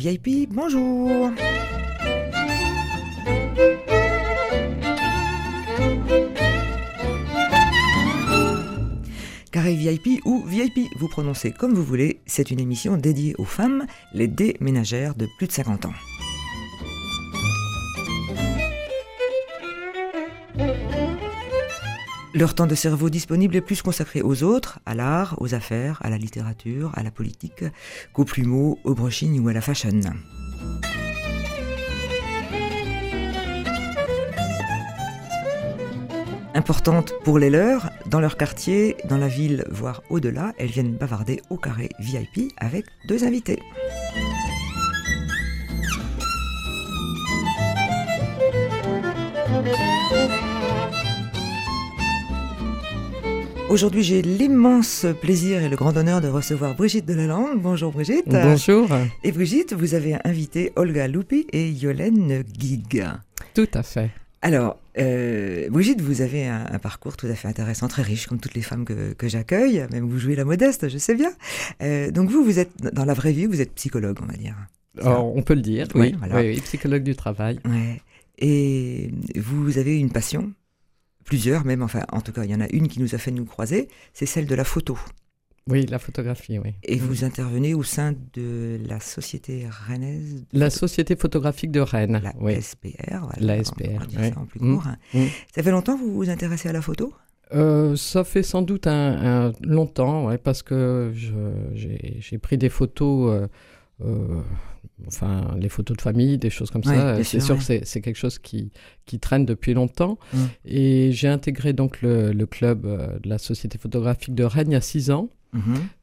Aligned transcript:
VIP, 0.00 0.48
bonjour 0.50 1.30
Carré 9.52 9.74
VIP 9.74 10.24
ou 10.24 10.42
VIP, 10.46 10.88
vous 10.98 11.08
prononcez 11.08 11.52
comme 11.52 11.74
vous 11.74 11.84
voulez, 11.84 12.22
c'est 12.24 12.50
une 12.50 12.60
émission 12.60 12.96
dédiée 12.96 13.34
aux 13.36 13.44
femmes, 13.44 13.84
les 14.14 14.26
déménagères 14.26 15.14
de 15.14 15.28
plus 15.36 15.48
de 15.48 15.52
50 15.52 15.84
ans. 15.84 15.92
Leur 22.32 22.54
temps 22.54 22.68
de 22.68 22.76
cerveau 22.76 23.10
disponible 23.10 23.56
est 23.56 23.60
plus 23.60 23.82
consacré 23.82 24.22
aux 24.22 24.44
autres, 24.44 24.78
à 24.86 24.94
l'art, 24.94 25.34
aux 25.38 25.52
affaires, 25.54 25.98
à 26.02 26.10
la 26.10 26.16
littérature, 26.16 26.92
à 26.94 27.02
la 27.02 27.10
politique, 27.10 27.64
qu'aux 28.12 28.24
plumeaux, 28.24 28.78
au 28.84 28.94
brushing 28.94 29.40
ou 29.40 29.48
à 29.48 29.52
la 29.52 29.60
fashion. 29.60 30.00
Importantes 36.54 37.14
pour 37.24 37.40
les 37.40 37.50
leurs, 37.50 37.90
dans 38.06 38.20
leur 38.20 38.36
quartier, 38.36 38.96
dans 39.08 39.18
la 39.18 39.28
ville, 39.28 39.64
voire 39.70 40.02
au-delà, 40.08 40.52
elles 40.56 40.70
viennent 40.70 40.96
bavarder 40.96 41.40
au 41.50 41.56
carré 41.56 41.88
VIP 41.98 42.52
avec 42.58 42.84
deux 43.08 43.24
invités. 43.24 43.58
Aujourd'hui, 53.70 54.02
j'ai 54.02 54.20
l'immense 54.20 55.06
plaisir 55.20 55.62
et 55.62 55.68
le 55.68 55.76
grand 55.76 55.96
honneur 55.96 56.20
de 56.20 56.26
recevoir 56.26 56.74
Brigitte 56.74 57.06
Delalande. 57.06 57.60
Bonjour 57.62 57.92
Brigitte. 57.92 58.26
Bonjour. 58.26 58.88
Et 59.22 59.30
Brigitte, 59.30 59.74
vous 59.74 59.94
avez 59.94 60.16
invité 60.24 60.72
Olga 60.74 61.06
Loupi 61.06 61.46
et 61.52 61.70
Yolène 61.70 62.42
Guig. 62.42 63.06
Tout 63.54 63.68
à 63.72 63.84
fait. 63.84 64.10
Alors, 64.42 64.76
euh, 64.98 65.70
Brigitte, 65.70 66.00
vous 66.00 66.20
avez 66.20 66.48
un, 66.48 66.80
parcours 66.80 67.16
tout 67.16 67.28
à 67.28 67.34
fait 67.36 67.46
intéressant, 67.46 67.86
très 67.86 68.02
riche, 68.02 68.26
comme 68.26 68.40
toutes 68.40 68.54
les 68.54 68.62
femmes 68.62 68.84
que, 68.84 69.28
j'accueille. 69.28 69.86
Même 69.92 70.08
vous 70.08 70.18
jouez 70.18 70.34
la 70.34 70.44
modeste, 70.44 70.88
je 70.88 70.98
sais 70.98 71.14
bien. 71.14 71.30
Euh, 71.80 72.10
donc 72.10 72.28
vous, 72.28 72.42
vous 72.42 72.58
êtes 72.58 72.76
dans 72.92 73.04
la 73.04 73.14
vraie 73.14 73.32
vie, 73.32 73.46
vous 73.46 73.60
êtes 73.60 73.72
psychologue, 73.76 74.18
on 74.20 74.26
va 74.26 74.34
dire. 74.34 74.56
Alors, 75.00 75.36
on 75.36 75.42
peut 75.42 75.54
le 75.54 75.62
dire, 75.62 75.86
oui, 75.94 76.16
oui, 76.34 76.60
psychologue 76.62 77.04
du 77.04 77.14
travail. 77.14 77.60
Ouais. 77.64 78.02
Et 78.36 79.12
vous 79.36 79.78
avez 79.78 79.96
une 79.96 80.10
passion 80.10 80.52
plusieurs 81.30 81.64
même, 81.64 81.80
enfin 81.80 82.02
en 82.10 82.20
tout 82.20 82.32
cas 82.32 82.42
il 82.42 82.50
y 82.50 82.54
en 82.56 82.60
a 82.60 82.68
une 82.70 82.88
qui 82.88 83.00
nous 83.00 83.14
a 83.14 83.18
fait 83.18 83.30
nous 83.30 83.44
croiser, 83.44 83.86
c'est 84.12 84.26
celle 84.26 84.46
de 84.46 84.54
la 84.56 84.64
photo. 84.64 84.98
Oui, 85.68 85.86
la 85.86 86.00
photographie, 86.00 86.58
oui. 86.58 86.74
Et 86.82 86.96
vous 86.96 87.22
intervenez 87.22 87.72
au 87.74 87.84
sein 87.84 88.14
de 88.32 88.80
la 88.88 88.98
Société 88.98 89.68
Rennaise 89.86 90.44
La 90.52 90.70
Société 90.70 91.14
photographique 91.14 91.70
de 91.70 91.78
Rennes, 91.78 92.20
la 92.20 92.32
oui. 92.40 92.60
SPR. 92.60 93.20
Voilà, 93.20 93.36
la 93.38 93.62
SPR, 93.62 94.04
oui. 94.08 94.32
ça 94.32 94.40
en 94.40 94.46
plus 94.46 94.58
court. 94.58 94.84
Mmh, 95.14 95.20
mmh. 95.20 95.26
Ça 95.54 95.62
fait 95.62 95.70
longtemps 95.70 95.96
que 95.96 96.02
vous 96.02 96.14
vous 96.14 96.30
intéressez 96.30 96.68
à 96.68 96.72
la 96.72 96.82
photo? 96.82 97.14
Euh, 97.52 97.94
ça 97.94 98.24
fait 98.24 98.42
sans 98.42 98.62
doute 98.62 98.88
un, 98.88 99.52
longtemps, 99.62 100.26
ouais, 100.26 100.38
parce 100.38 100.64
que 100.64 101.12
j'ai 101.14 102.38
pris 102.38 102.58
des 102.58 102.70
photos 102.70 103.30
euh, 103.30 103.48
euh, 104.04 104.42
enfin 105.06 105.54
les 105.58 105.68
photos 105.68 105.96
de 105.96 106.02
famille, 106.02 106.38
des 106.38 106.50
choses 106.50 106.70
comme 106.70 106.84
ça. 106.84 107.22
C'est 107.24 107.40
sûr 107.40 107.56
que 107.58 107.62
c'est 107.62 108.00
quelque 108.00 108.16
chose 108.16 108.38
qui, 108.38 108.70
qui 109.06 109.18
traîne 109.18 109.44
depuis 109.44 109.74
longtemps. 109.74 110.18
Mm. 110.32 110.38
Et 110.66 111.12
j'ai 111.12 111.28
intégré 111.28 111.72
donc 111.72 112.02
le, 112.02 112.32
le, 112.32 112.46
club 112.46 112.86
euh, 112.86 113.18
de 113.18 113.28
la 113.28 113.38
Société 113.38 113.78
photographique 113.78 114.34
de 114.34 114.44
Rennes 114.44 114.70
il 114.70 114.74
y 114.74 114.76
a 114.76 114.80
six 114.80 115.10
ans. 115.10 115.28
Mm-hmm. 115.54 115.60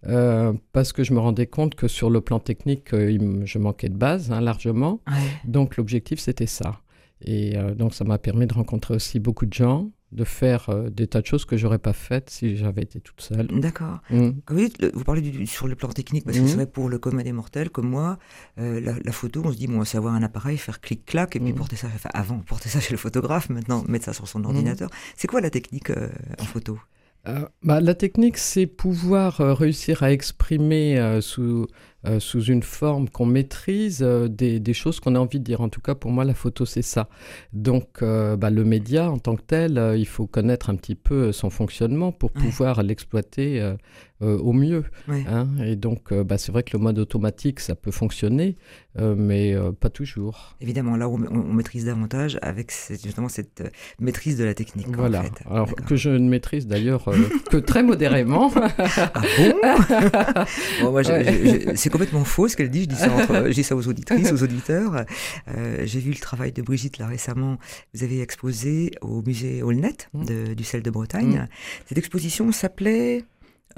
Euh, 0.08 0.53
parce 0.73 0.92
que 0.92 1.03
je 1.03 1.14
me 1.14 1.19
rendais 1.19 1.47
compte 1.47 1.75
que 1.75 1.88
sur 1.88 2.09
le 2.09 2.19
plan 2.19 2.39
technique, 2.39 2.90
je 2.94 3.57
manquais 3.57 3.90
de 3.90 3.96
base 3.96 4.31
hein, 4.31 4.41
largement. 4.41 5.00
Donc 5.46 5.78
l'objectif, 5.78 6.19
c'était 6.19 6.47
ça. 6.47 6.81
Et 7.22 7.56
donc 7.75 7.94
ça 7.96 8.03
m'a 8.03 8.18
permis 8.18 8.46
de 8.46 8.53
rencontrer 8.53 8.94
aussi 8.94 9.19
beaucoup 9.19 9.46
de 9.46 9.53
gens, 9.53 9.90
de 10.12 10.23
faire 10.23 10.69
euh, 10.69 10.90
des 10.90 11.07
tas 11.07 11.22
de 11.22 11.25
choses 11.25 11.45
que 11.45 11.57
j'aurais 11.57 11.79
pas 11.79 11.94
faites 11.94 12.29
si 12.29 12.56
j'avais 12.56 12.84
été 12.84 13.01
toute 13.01 13.19
seule. 13.19 13.47
D'accord. 13.47 14.00
Mm. 14.09 14.29
Vous, 14.50 14.68
vous, 14.94 15.03
parlez 15.03 15.22
du, 15.22 15.45
sur 15.45 15.68
le 15.68 15.75
plan 15.75 15.90
technique, 15.90 16.23
parce 16.23 16.38
que 16.38 16.44
mm. 16.44 16.47
c'est 16.47 16.56
vrai 16.56 16.66
pour 16.66 16.88
le 16.88 16.97
commun 16.97 17.23
des 17.23 17.34
mortels 17.34 17.69
comme 17.69 17.90
moi, 17.90 18.17
euh, 18.57 18.79
la, 18.79 19.12
photo, 19.12 19.41
on 19.44 19.51
se 19.51 19.57
dit, 19.57 19.67
bon, 19.67 19.84
c'est 19.84 19.97
avoir 19.97 20.13
un 20.13 20.23
appareil, 20.23 20.57
faire 20.57 20.79
clic-clac, 20.79 21.35
et 21.35 21.40
puis 21.40 21.51
mm. 21.51 21.56
porter 21.56 21.75
ça, 21.75 21.88
enfin, 21.94 22.09
avant, 22.13 22.40
porter 22.40 22.69
ça 22.69 22.79
chez 22.81 22.94
le 22.94 22.97
photographe, 22.97 23.50
maintenant, 23.50 23.84
mettre 23.88 24.06
ça 24.06 24.13
sur 24.13 24.28
son 24.28 24.44
ordinateur. 24.46 24.90
C'est 25.16 25.28
quoi 25.28 25.41
la 25.41 25.50
technique 25.50 25.90
euh, 25.90 26.09
en 26.40 26.46
photo? 26.46 26.79
Bah, 27.64 27.82
La 27.82 27.96
technique, 27.96 28.38
c'est 28.38 28.68
pouvoir 28.68 29.38
réussir 29.38 30.04
à 30.04 30.12
exprimer 30.12 31.20
sous 31.22 31.68
euh, 32.08 32.20
sous 32.20 32.44
une 32.44 32.64
forme 32.64 33.10
qu'on 33.10 33.26
maîtrise 33.26 34.02
euh, 34.02 34.28
des, 34.28 34.74
choses 34.74 35.00
qu'on 35.00 35.16
a 35.16 35.20
envie 35.20 35.40
de 35.40 35.44
dire. 35.44 35.62
En 35.62 35.70
tout 35.70 35.82
cas, 35.82 35.96
pour 35.96 36.12
moi, 36.12 36.26
la 36.26 36.36
photo, 36.36 36.64
c'est 36.64 36.84
ça. 36.84 37.10
Donc, 37.54 38.02
euh, 38.02 38.38
bah, 38.38 38.50
le 38.50 38.64
média 38.64 39.12
en 39.12 39.18
tant 39.18 39.36
que 39.36 39.42
tel, 39.42 39.96
il 39.98 40.06
faut 40.06 40.28
connaître 40.28 40.70
un 40.70 40.76
petit 40.76 40.96
peu 40.96 41.32
son 41.32 41.50
fonctionnement 41.50 42.12
pour 42.12 42.32
pouvoir 42.32 42.84
l'exploiter 42.84 43.74
au 44.22 44.53
mieux. 44.53 44.83
Hein. 45.09 45.47
Et 45.63 45.75
donc, 45.75 46.13
bah, 46.13 46.38
c'est 46.38 46.51
vrai 46.51 46.63
que 46.63 46.75
le 46.75 46.83
mode 46.83 47.00
automatique, 47.00 47.59
ça 47.59 47.75
peut 47.75 47.91
fonctionner, 47.91 48.55
mais 48.95 49.55
pas 49.79 49.89
toujours. 49.89 50.55
Évidemment, 50.61 50.95
là, 50.95 51.07
on, 51.07 51.22
on, 51.29 51.53
maîtrise 51.53 51.85
davantage 51.85 52.39
avec 52.41 52.72
justement 52.89 53.29
cette 53.29 53.63
maîtrise 54.00 54.38
de 54.38 54.44
la 54.44 54.53
technique. 54.53 54.88
Voilà. 54.95 55.23
Alors 55.45 55.73
que 55.75 55.95
je 55.95 56.09
ne 56.09 56.28
maîtrise 56.29 56.67
d'ailleurs 56.67 57.05
que 57.51 57.57
très 57.57 57.83
modérément. 57.83 58.51
ah 58.55 59.11
bon, 60.81 60.91
moi, 60.91 61.01
c'est 61.75 61.89
complètement 61.89 62.23
faux 62.23 62.47
ce 62.47 62.55
qu'elle 62.55 62.69
dit. 62.69 62.84
Je 62.84 62.89
dis 62.89 62.95
ça, 62.95 63.11
entre, 63.11 63.51
je 63.51 63.61
ça 63.61 63.75
aux 63.75 63.88
auditrices, 63.88 64.31
aux 64.31 64.44
auditeurs. 64.44 65.05
Euh, 65.49 65.84
j'ai 65.85 65.99
vu 65.99 66.11
le 66.11 66.17
travail 66.17 66.51
de 66.51 66.61
Brigitte 66.61 66.97
là 66.97 67.07
récemment. 67.07 67.57
Vous 67.94 68.03
avez 68.03 68.22
exposé 68.22 68.91
au 69.01 69.22
musée 69.22 69.61
Aulnet 69.61 69.95
mmh. 70.13 70.53
du 70.55 70.63
sel 70.63 70.81
de 70.81 70.89
Bretagne. 70.89 71.39
Mmh. 71.39 71.47
Cette 71.88 71.97
exposition 71.97 72.51
s'appelait 72.51 73.25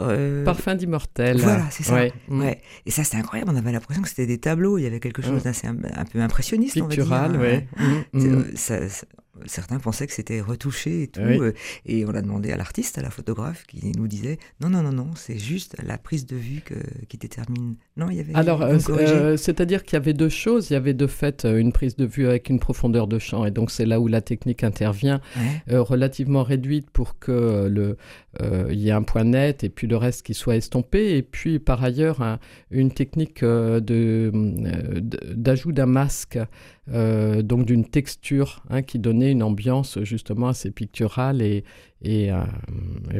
euh... 0.01 0.43
Parfum 0.43 0.75
d'immortel. 0.75 1.39
Voilà, 1.41 1.65
c'est 1.71 1.83
ça. 1.83 1.95
Ouais. 1.95 2.13
ouais. 2.29 2.61
Et 2.85 2.91
ça, 2.91 3.03
c'était 3.03 3.17
incroyable. 3.17 3.51
On 3.53 3.55
avait 3.55 3.71
l'impression 3.71 4.01
que 4.01 4.09
c'était 4.09 4.27
des 4.27 4.37
tableaux. 4.37 4.77
Il 4.77 4.83
y 4.83 4.87
avait 4.87 4.99
quelque 4.99 5.21
chose 5.21 5.43
d'assez 5.43 5.67
un, 5.67 5.75
peu 6.05 6.21
impressionniste. 6.21 6.75
Pictural, 6.75 7.39
oui. 8.13 8.21
Ça, 8.55 8.79
certains 9.45 9.79
pensaient 9.79 10.07
que 10.07 10.13
c'était 10.13 10.41
retouché 10.41 11.03
et 11.03 11.07
tout. 11.07 11.21
Euh, 11.21 11.53
et 11.85 12.05
on 12.05 12.09
a 12.09 12.21
demandé 12.21 12.51
à 12.51 12.57
l'artiste, 12.57 12.97
à 12.97 13.01
la 13.01 13.09
photographe, 13.09 13.65
qui 13.67 13.91
nous 13.95 14.07
disait 14.07 14.37
non, 14.61 14.69
non, 14.69 14.83
non, 14.83 14.91
non, 14.91 15.11
c'est 15.15 15.37
juste 15.37 15.75
la 15.83 15.97
prise 15.97 16.25
de 16.25 16.35
vue 16.35 16.61
qui 17.07 17.17
détermine. 17.17 17.75
Non, 17.97 18.09
il 18.09 18.17
y 18.17 18.19
avait. 18.19 18.35
Alors, 18.35 18.61
euh, 18.61 18.77
euh, 18.89 19.37
c'est-à-dire 19.37 19.83
qu'il 19.83 19.93
y 19.93 19.97
avait 19.97 20.13
deux 20.13 20.29
choses. 20.29 20.69
Il 20.69 20.73
y 20.73 20.75
avait 20.75 20.93
de 20.93 21.07
fait 21.07 21.45
une 21.45 21.71
prise 21.71 21.95
de 21.95 22.05
vue 22.05 22.27
avec 22.27 22.49
une 22.49 22.59
profondeur 22.59 23.07
de 23.07 23.19
champ, 23.19 23.45
et 23.45 23.51
donc 23.51 23.71
c'est 23.71 23.85
là 23.85 23.99
où 23.99 24.07
la 24.07 24.21
technique 24.21 24.63
intervient, 24.63 25.21
relativement 25.67 26.43
réduite 26.43 26.89
pour 26.89 27.19
que 27.19 27.67
le 27.69 27.97
il 28.69 28.79
y 28.79 28.89
ait 28.89 28.93
un 28.93 29.03
point 29.03 29.23
net 29.23 29.63
et 29.63 29.69
puis 29.69 29.87
le 29.87 29.97
reste 29.97 30.25
qui 30.25 30.33
soit 30.33 30.55
estompé. 30.55 31.17
Et 31.17 31.21
puis 31.21 31.59
par 31.59 31.83
ailleurs, 31.83 32.39
une 32.71 32.91
technique 32.91 33.43
de 33.43 34.31
d'ajout 35.35 35.71
d'un 35.71 35.85
masque. 35.85 36.39
Euh, 36.91 37.43
donc 37.43 37.65
d'une 37.65 37.85
texture 37.85 38.63
hein, 38.69 38.81
qui 38.81 38.97
donnait 38.97 39.31
une 39.31 39.43
ambiance 39.43 39.99
justement 40.01 40.47
assez 40.47 40.71
picturale 40.71 41.39
et, 41.41 41.63
et, 42.01 42.31
euh, 42.31 42.41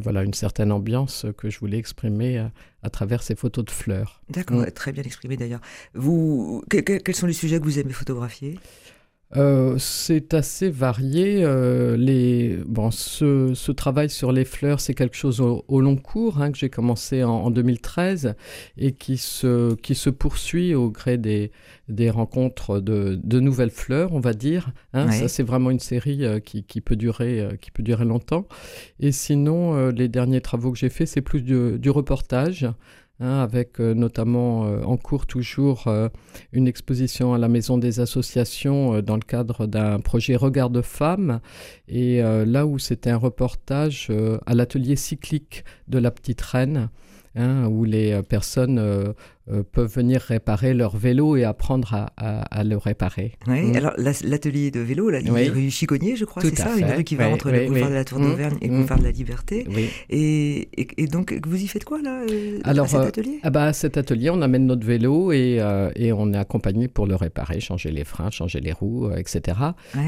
voilà 0.02 0.24
une 0.24 0.34
certaine 0.34 0.72
ambiance 0.72 1.28
que 1.38 1.52
je 1.52 1.60
voulais 1.60 1.78
exprimer 1.78 2.48
à, 2.82 2.90
travers 2.90 3.22
ces 3.22 3.36
photos 3.36 3.66
de 3.66 3.70
fleurs. 3.70 4.22
D'accord, 4.30 4.62
mm. 4.62 4.72
très 4.72 4.92
bien 4.92 5.04
exprimé 5.04 5.38
d'ailleurs. 5.38 5.62
Vous, 5.94 6.64
quels 6.70 7.16
sont 7.16 7.28
les 7.28 7.34
sujets 7.34 7.60
que 7.60 7.66
vous 7.66 7.78
aimez 7.78 7.94
photographier? 7.94 8.58
Euh, 9.38 9.76
c'est 9.78 10.34
assez 10.34 10.70
varié. 10.70 11.44
Euh, 11.44 11.96
les... 11.96 12.58
bon, 12.66 12.90
ce, 12.90 13.54
ce, 13.54 13.72
travail 13.72 14.10
sur 14.10 14.32
les 14.32 14.46
fleurs, 14.46 14.80
c'est 14.80 14.96
quelque 14.96 15.16
chose 15.16 15.40
au, 15.40 15.82
long 15.82 15.98
cours 15.98 16.42
hein, 16.42 16.52
que 16.52 16.58
j'ai 16.58 16.70
commencé 16.70 17.24
en, 17.24 17.52
2013 17.52 18.36
et 18.78 18.94
qui 18.94 19.18
se, 19.18 19.76
qui 19.76 19.94
se 19.94 20.10
poursuit 20.10 20.74
au 20.74 20.90
gré 20.90 21.18
des, 21.18 21.52
des 21.90 22.10
rencontres 22.10 22.80
de, 22.80 23.20
de 23.24 23.40
nouvelles 23.40 23.70
fleurs, 23.70 24.14
on 24.14 24.20
va 24.20 24.34
dire. 24.34 24.72
Hein. 24.94 25.12
Ça, 25.12 25.28
c'est 25.28 25.44
vraiment 25.44 25.70
une 25.70 25.80
série 25.80 26.26
euh, 26.26 26.40
qui, 26.40 26.64
qui, 26.64 26.82
peut 26.82 26.96
durer, 26.96 27.50
qui 27.62 27.70
peut 27.70 27.84
durer 27.84 28.06
longtemps. 28.06 28.48
Et 29.00 29.12
sinon, 29.12 29.90
les 29.90 30.08
derniers 30.08 30.42
travaux 30.42 30.72
que 30.72 30.78
j'ai 30.80 30.90
faits, 30.90 31.08
c'est 31.08 31.22
plus 31.22 31.44
du, 31.44 31.78
du 31.78 31.90
reportage. 31.92 32.68
Hein, 33.22 33.40
avec 33.42 33.82
euh, 33.82 33.94
notamment 33.94 34.64
euh, 34.64 34.82
en 34.84 34.96
cours 34.96 35.26
toujours 35.26 35.88
euh, 35.88 36.08
une 36.54 36.70
exposition 36.70 37.34
à 37.34 37.38
la 37.38 37.50
Maison 37.50 37.78
des 37.78 38.00
Associations 38.00 39.02
dans 39.02 39.16
le 39.16 39.22
cadre 39.22 39.68
d'un 39.68 40.00
projet 40.00 40.38
Regard 40.38 40.70
de 40.70 40.82
femmes, 40.82 41.42
et 41.90 42.22
là 42.22 42.66
où 42.66 42.80
c'était 42.80 43.10
un 43.10 43.18
reportage 43.18 44.12
à 44.46 44.54
l'atelier 44.54 44.96
cyclique 44.96 45.64
de 45.88 45.98
la 46.00 46.12
Petite 46.12 46.42
Reine. 46.42 46.90
Hein, 47.36 47.68
où 47.68 47.86
les 47.86 48.24
personnes 48.24 49.14
euh, 49.52 49.64
peuvent 49.64 49.92
venir 49.92 50.22
réparer 50.22 50.76
leur 50.76 50.96
vélo 50.96 51.36
et 51.36 51.44
apprendre 51.44 51.96
à, 51.96 52.12
à, 52.18 52.64
le 52.64 52.78
réparer. 52.78 53.34
Oui, 53.48 53.62
mm. 53.62 53.76
alors 53.78 53.94
l'atelier 53.98 54.70
de 54.70 54.80
vélo, 54.80 55.10
la 55.10 55.20
rue 55.20 55.72
Chiconnier, 55.72 56.16
je 56.16 56.26
crois, 56.26 56.44
c'est 56.44 56.56
ça, 56.56 56.78
une 56.78 56.86
rue 56.86 57.04
qui 57.04 57.16
va 57.16 57.30
entre 57.30 57.50
le 57.50 57.66
boulevard 57.66 57.90
de 57.90 57.96
la 57.96 58.06
Tour 58.06 58.20
d'Auvergne 58.20 58.58
et 58.62 58.68
le 58.68 58.74
mm. 58.74 58.78
boulevard 58.78 59.00
de 59.00 59.04
la 59.06 59.12
Liberté. 59.12 59.66
Et, 60.10 60.70
et, 60.98 61.08
donc, 61.08 61.36
vous 61.48 61.64
y 61.64 61.66
faites 61.66 61.84
quoi 61.84 62.00
là 62.02 62.22
euh, 62.30 62.60
alors, 62.64 62.86
à 62.86 62.90
cet 62.90 63.00
atelier? 63.00 63.40
ah 63.42 63.50
bah, 63.50 63.74
cet 63.74 63.98
atelier, 63.98 64.30
on 64.30 64.42
amène 64.44 64.68
notre 64.68 64.86
vélo 64.86 65.32
et, 65.32 65.60
et, 65.96 66.14
on 66.14 66.32
est 66.32 66.38
accompagné 66.38 66.88
pour 66.88 67.08
le 67.08 67.16
réparer, 67.16 67.60
changer 67.60 67.90
les 67.90 68.04
freins, 68.04 68.30
changer 68.30 68.60
les 68.60 68.74
roues, 68.74 69.10
etc. 69.16 69.58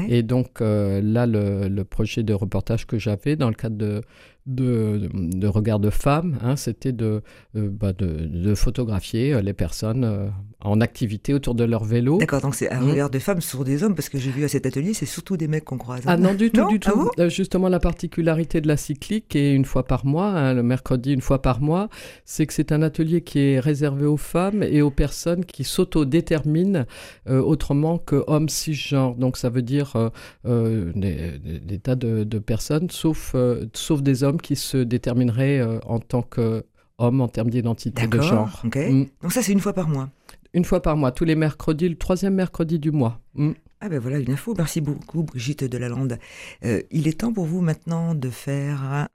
Et 0.08 0.22
donc 0.22 0.60
là, 0.60 1.26
le, 1.26 1.71
le 1.72 1.84
projet 1.84 2.22
de 2.22 2.34
reportage 2.34 2.86
que 2.86 2.98
j'avais 2.98 3.36
dans 3.36 3.48
le 3.48 3.54
cadre 3.54 3.76
de 3.76 4.02
de, 4.46 5.08
de, 5.12 5.46
regard 5.46 5.78
de 5.78 5.90
femme, 5.90 6.38
hein, 6.42 6.56
c'était 6.56 6.90
de, 6.90 7.22
euh, 7.56 7.68
bah, 7.70 7.92
de, 7.92 8.26
de, 8.26 8.54
photographier 8.56 9.32
euh, 9.32 9.40
les 9.40 9.52
personnes 9.52 10.02
euh, 10.02 10.28
en 10.60 10.80
activité 10.80 11.32
autour 11.32 11.54
de 11.54 11.62
leur 11.62 11.84
vélo. 11.84 12.18
D'accord, 12.18 12.40
donc 12.40 12.56
c'est 12.56 12.70
un 12.70 12.80
mmh. 12.80 12.90
regard 12.90 13.10
de 13.10 13.20
femme 13.20 13.40
sur 13.40 13.64
des 13.64 13.84
hommes, 13.84 13.94
parce 13.94 14.08
que 14.08 14.18
j'ai 14.18 14.30
vu 14.30 14.42
à 14.42 14.48
cet 14.48 14.66
atelier, 14.66 14.94
c'est 14.94 15.06
surtout 15.06 15.36
des 15.36 15.46
mecs 15.46 15.64
qu'on 15.64 15.78
croise. 15.78 16.02
Ah 16.06 16.16
non, 16.16 16.34
du 16.34 16.50
tout, 16.50 16.66
du 16.66 16.80
tout. 16.80 17.10
Ah 17.18 17.28
Justement, 17.28 17.68
la 17.68 17.78
particularité 17.78 18.60
de 18.60 18.66
la 18.66 18.76
cyclique, 18.76 19.36
et 19.36 19.52
une 19.52 19.64
fois 19.64 19.84
par 19.84 20.04
mois, 20.04 20.30
hein, 20.30 20.54
le 20.54 20.64
mercredi 20.64 21.12
une 21.12 21.20
fois 21.20 21.40
par 21.40 21.60
mois, 21.60 21.88
c'est 22.24 22.46
que 22.46 22.52
c'est 22.52 22.72
un 22.72 22.82
atelier 22.82 23.22
qui 23.22 23.38
est 23.38 23.60
réservé 23.60 24.06
aux 24.06 24.16
femmes 24.16 24.64
et 24.64 24.82
aux 24.82 24.90
personnes 24.90 25.44
qui 25.44 25.62
s'auto-déterminent 25.62 26.84
autrement 27.28 27.98
que 27.98 28.24
hommes 28.26 28.48
cisgenres. 28.48 29.14
Donc 29.14 29.36
ça 29.36 29.50
veut 29.50 29.62
dire 29.62 30.10
des, 30.44 31.38
des, 31.38 31.78
tas 31.78 31.94
de, 31.94 32.24
de 32.24 32.38
personnes, 32.38 32.90
sauf, 32.90 33.36
sauf 33.72 34.02
des 34.02 34.24
hommes 34.24 34.31
qui 34.40 34.56
se 34.56 34.76
déterminerait 34.76 35.60
euh, 35.60 35.78
en 35.86 35.98
tant 35.98 36.22
qu'homme 36.22 37.20
en 37.20 37.28
termes 37.28 37.50
d'identité 37.50 38.06
de 38.06 38.20
genre. 38.20 38.62
Mm. 38.64 39.04
Donc 39.22 39.32
ça, 39.32 39.42
c'est 39.42 39.52
une 39.52 39.60
fois 39.60 39.72
par 39.72 39.88
mois 39.88 40.10
Une 40.54 40.64
fois 40.64 40.82
par 40.82 40.96
mois, 40.96 41.12
tous 41.12 41.24
les 41.24 41.34
mercredis, 41.34 41.88
le 41.88 41.96
troisième 41.96 42.34
mercredi 42.34 42.78
du 42.78 42.90
mois. 42.90 43.20
Mm. 43.34 43.52
Ah 43.80 43.88
ben 43.88 43.98
voilà 43.98 44.18
une 44.18 44.30
info. 44.30 44.54
Merci 44.56 44.80
beaucoup, 44.80 45.24
Brigitte 45.24 45.64
Delalande. 45.64 46.18
Euh, 46.64 46.82
il 46.92 47.08
est 47.08 47.20
temps 47.20 47.32
pour 47.32 47.46
vous 47.46 47.60
maintenant 47.60 48.14
de 48.14 48.30
faire... 48.30 49.08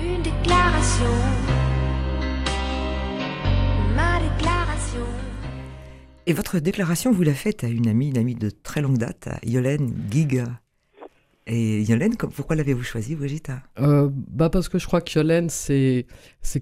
Une 0.00 0.22
déclaration. 0.22 1.04
Ma 3.96 4.20
déclaration. 4.20 5.06
Et 6.26 6.34
votre 6.34 6.58
déclaration, 6.58 7.10
vous 7.10 7.22
la 7.22 7.32
faites 7.32 7.64
à 7.64 7.68
une 7.68 7.88
amie, 7.88 8.10
une 8.10 8.18
amie 8.18 8.34
de 8.34 8.50
très 8.50 8.82
longue 8.82 8.98
date, 8.98 9.28
à 9.28 9.38
Yolène 9.46 9.94
Giga. 10.10 10.60
Et 11.48 11.82
Yolène, 11.82 12.14
pourquoi 12.16 12.56
l'avez-vous 12.56 12.82
choisie, 12.82 13.16
Brigitte? 13.16 13.50
Euh, 13.80 14.10
bah 14.12 14.50
Parce 14.50 14.68
que 14.68 14.78
je 14.78 14.86
crois 14.86 15.00
que 15.00 15.18
Yolène, 15.18 15.48
c'est, 15.48 16.06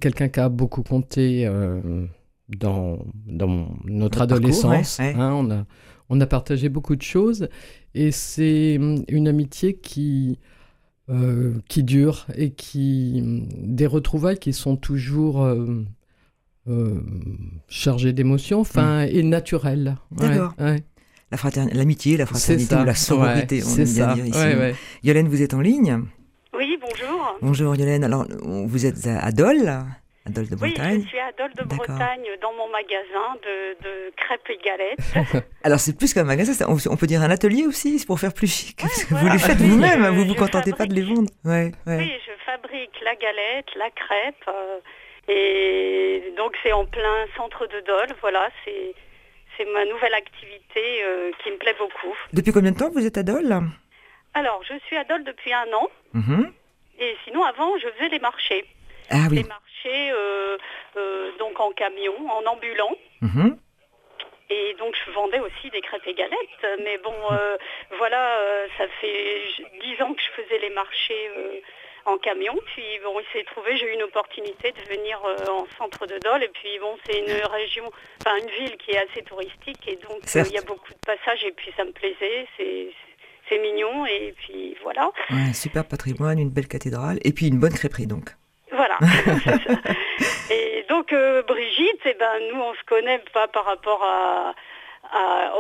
quelqu'un 0.01 0.29
qui 0.29 0.39
a 0.39 0.49
beaucoup 0.49 0.85
compté 0.85 1.45
euh, 1.45 2.07
dans, 2.49 3.05
dans 3.27 3.69
notre 3.85 4.23
adolescence. 4.23 5.01
Hein, 5.01 5.33
on, 5.35 5.51
a, 5.51 5.67
on 6.09 6.21
a 6.21 6.27
partagé 6.27 6.69
beaucoup 6.69 6.95
de 6.95 7.03
choses. 7.03 7.49
Et 7.95 8.13
c'est 8.13 8.79
hum, 8.79 9.03
une 9.09 9.27
amitié 9.27 9.75
qui, 9.75 10.39
euh, 11.09 11.55
qui 11.69 11.83
dure 11.83 12.27
et 12.37 12.51
qui. 12.51 13.21
Hum, 13.23 13.49
des 13.63 13.87
retrouvailles 13.87 14.39
qui 14.39 14.53
sont 14.53 14.77
toujours. 14.77 15.45
Euh, 16.69 17.01
chargées 17.69 18.13
d'émotions, 18.13 18.59
enfin, 18.59 19.07
mm. 19.07 19.09
et 19.13 19.23
naturelles. 19.23 19.99
D'accord 20.11 20.53
la 21.31 21.37
fraternité, 21.37 21.77
l'amitié, 21.77 22.17
la 22.17 22.27
fraternité 22.27 22.75
ou 22.77 22.85
la 22.85 22.95
sororité, 22.95 23.63
on 23.65 23.75
bien 23.75 24.15
dire 24.15 24.27
ici. 24.27 24.77
Yolène, 25.03 25.29
vous 25.29 25.43
êtes 25.43 25.55
en 25.55 25.61
ligne 25.61 26.05
Oui, 26.57 26.79
bonjour. 26.81 27.39
Bonjour 27.43 27.77
Yolène, 27.77 28.05
alors 28.05 28.27
vous 28.43 28.87
êtes 28.87 29.07
à 29.07 29.31
Dole 29.33 29.87
à 30.27 30.31
Dole 30.31 30.49
de 30.49 30.57
Bretagne. 30.57 30.97
Oui, 30.97 31.03
je 31.05 31.09
suis 31.09 31.19
à 31.21 31.33
Dole 31.39 31.53
de 31.55 31.65
Bretagne 31.65 32.27
dans 32.43 32.53
mon 32.55 32.69
magasin 32.71 33.37
de, 33.45 34.11
crêpes 34.17 34.51
et 34.51 34.59
galettes. 34.65 35.47
Alors 35.63 35.79
c'est 35.79 35.97
plus 35.97 36.13
qu'un 36.13 36.25
magasin, 36.25 36.67
on, 36.69 36.97
peut 36.97 37.07
dire 37.07 37.23
un 37.23 37.31
atelier 37.31 37.65
aussi, 37.65 37.99
c'est 37.99 38.07
pour 38.07 38.19
faire 38.19 38.33
plus 38.33 38.53
chic. 38.53 38.83
vous 39.11 39.29
les 39.29 39.39
faites 39.39 39.59
vous-même, 39.61 40.07
vous 40.15 40.25
ne 40.25 40.29
vous 40.29 40.35
contentez 40.35 40.73
pas 40.73 40.87
de 40.87 40.95
les 40.95 41.03
vendre. 41.03 41.31
Ouais, 41.45 41.73
oui, 41.87 42.13
je 42.27 42.33
fabrique 42.45 43.01
la 43.05 43.15
galette, 43.15 43.67
la 43.77 43.91
crêpe. 43.91 44.45
Euh, 44.49 44.81
et 45.29 46.33
donc 46.37 46.57
c'est 46.63 46.73
en 46.73 46.87
plein 46.87 47.27
centre 47.37 47.67
de 47.67 47.81
Dole, 47.87 48.17
voilà, 48.21 48.49
c'est 48.65 48.95
c'est 49.57 49.65
ma 49.67 49.85
nouvelle 49.85 50.15
activité 50.15 51.03
euh, 51.03 51.31
qui 51.43 51.51
me 51.51 51.57
plaît 51.57 51.75
beaucoup. 51.79 52.15
Depuis 52.33 52.53
combien 52.53 52.73
de 52.73 52.79
temps 52.79 52.91
vous 52.91 53.07
êtes 53.07 53.19
à 53.19 53.23
Dole 53.23 53.61
Alors, 54.35 54.63
je 54.65 54.79
suis 54.87 54.97
à 54.97 55.05
Dole 55.05 55.25
depuis 55.25 55.53
un 55.53 55.73
an. 55.73 55.89
Mhm. 56.15 56.53
Et 56.99 57.17
sinon, 57.25 57.45
avant, 57.45 57.77
je 57.79 57.89
faisais 57.89 58.09
les 58.09 58.19
marchés. 58.19 58.65
Ah 59.11 59.27
oui. 59.31 59.37
Les 59.37 59.45
marchés, 59.45 60.11
euh, 60.11 60.57
euh, 60.97 61.31
donc 61.39 61.61
en 61.61 61.71
camion, 61.73 62.15
en 62.31 62.45
ambulant. 62.47 62.97
Mhm. 63.23 63.59
Et 64.49 64.75
donc 64.79 64.95
je 65.05 65.11
vendais 65.11 65.41
aussi 65.41 65.71
des 65.71 65.81
crêpes 65.81 66.07
et 66.07 66.15
galettes. 66.15 66.81
Mais 66.85 66.99
bon, 66.99 67.15
voilà, 67.99 68.39
ça 68.79 68.87
fait 69.01 69.41
dix 69.83 70.01
ans 70.01 70.15
que 70.15 70.23
je 70.23 70.43
faisais 70.43 70.59
les 70.61 70.71
marchés 70.71 71.31
en 72.07 72.19
camion. 72.19 72.55
Puis 72.67 72.85
bon, 73.05 73.21
il 73.21 73.27
s'est 73.33 73.45
trouvé, 73.45 73.77
j'ai 73.77 73.91
eu 73.91 73.95
une 73.95 74.05
opportunité 74.05 74.73
de 74.73 74.95
venir 74.95 75.21
euh, 75.25 75.51
en 75.51 75.67
centre 75.77 76.07
de 76.07 76.19
Dole. 76.19 76.43
Et 76.43 76.49
puis 76.49 76.79
bon, 76.81 76.97
c'est 77.05 77.19
une 77.19 77.33
région, 77.51 77.85
enfin 78.21 78.37
une 78.39 78.51
ville 78.51 78.77
qui 78.79 78.93
est 78.93 78.99
assez 78.99 79.23
touristique. 79.23 79.87
Et 79.87 79.97
donc 79.97 80.23
euh, 80.35 80.45
il 80.47 80.53
y 80.53 80.59
a 80.59 80.63
beaucoup 80.63 80.93
de 80.93 80.99
passages. 81.05 81.45
Et 81.45 81.53
puis 81.53 81.73
ça 81.77 81.85
me 81.85 81.93
plaisait. 81.93 82.47
C'est 83.49 83.59
mignon. 83.59 84.07
Et 84.07 84.35
puis 84.39 84.77
voilà. 84.83 85.11
un 85.31 85.53
super 85.53 85.85
patrimoine, 85.85 86.39
une 86.39 86.51
belle 86.51 86.69
cathédrale. 86.69 87.19
Et 87.25 87.33
puis 87.33 87.49
une 87.49 87.59
bonne 87.59 87.75
crêperie 87.75 88.07
donc. 88.07 88.31
Voilà. 88.71 88.99
et 90.51 90.85
donc 90.89 91.13
euh, 91.13 91.43
Brigitte, 91.43 92.01
eh 92.05 92.15
ben, 92.15 92.41
nous 92.53 92.61
on 92.61 92.75
se 92.75 92.85
connaît 92.87 93.23
pas 93.33 93.49
par 93.49 93.65
rapport 93.65 94.03
à, 94.03 94.55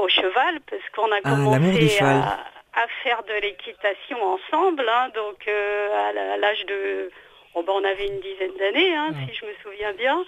au 0.00 0.08
cheval 0.08 0.60
parce 0.68 0.82
qu'on 0.94 1.10
a 1.12 1.18
ah, 1.22 1.30
commencé 1.30 1.98
à 2.00 2.38
à 2.76 2.86
faire 3.02 3.22
de 3.24 3.32
l'équitation 3.40 4.18
ensemble, 4.22 4.86
hein, 4.88 5.08
donc 5.14 5.48
euh, 5.48 6.10
à 6.10 6.36
l'âge 6.36 6.64
de... 6.66 7.10
Oh, 7.54 7.62
ben, 7.62 7.72
on 7.74 7.84
avait 7.84 8.06
une 8.06 8.20
dizaine 8.20 8.52
d'années, 8.58 8.94
hein, 8.94 9.14
si 9.26 9.34
je 9.34 9.46
me 9.46 9.52
souviens 9.62 9.94
bien. 9.94 10.22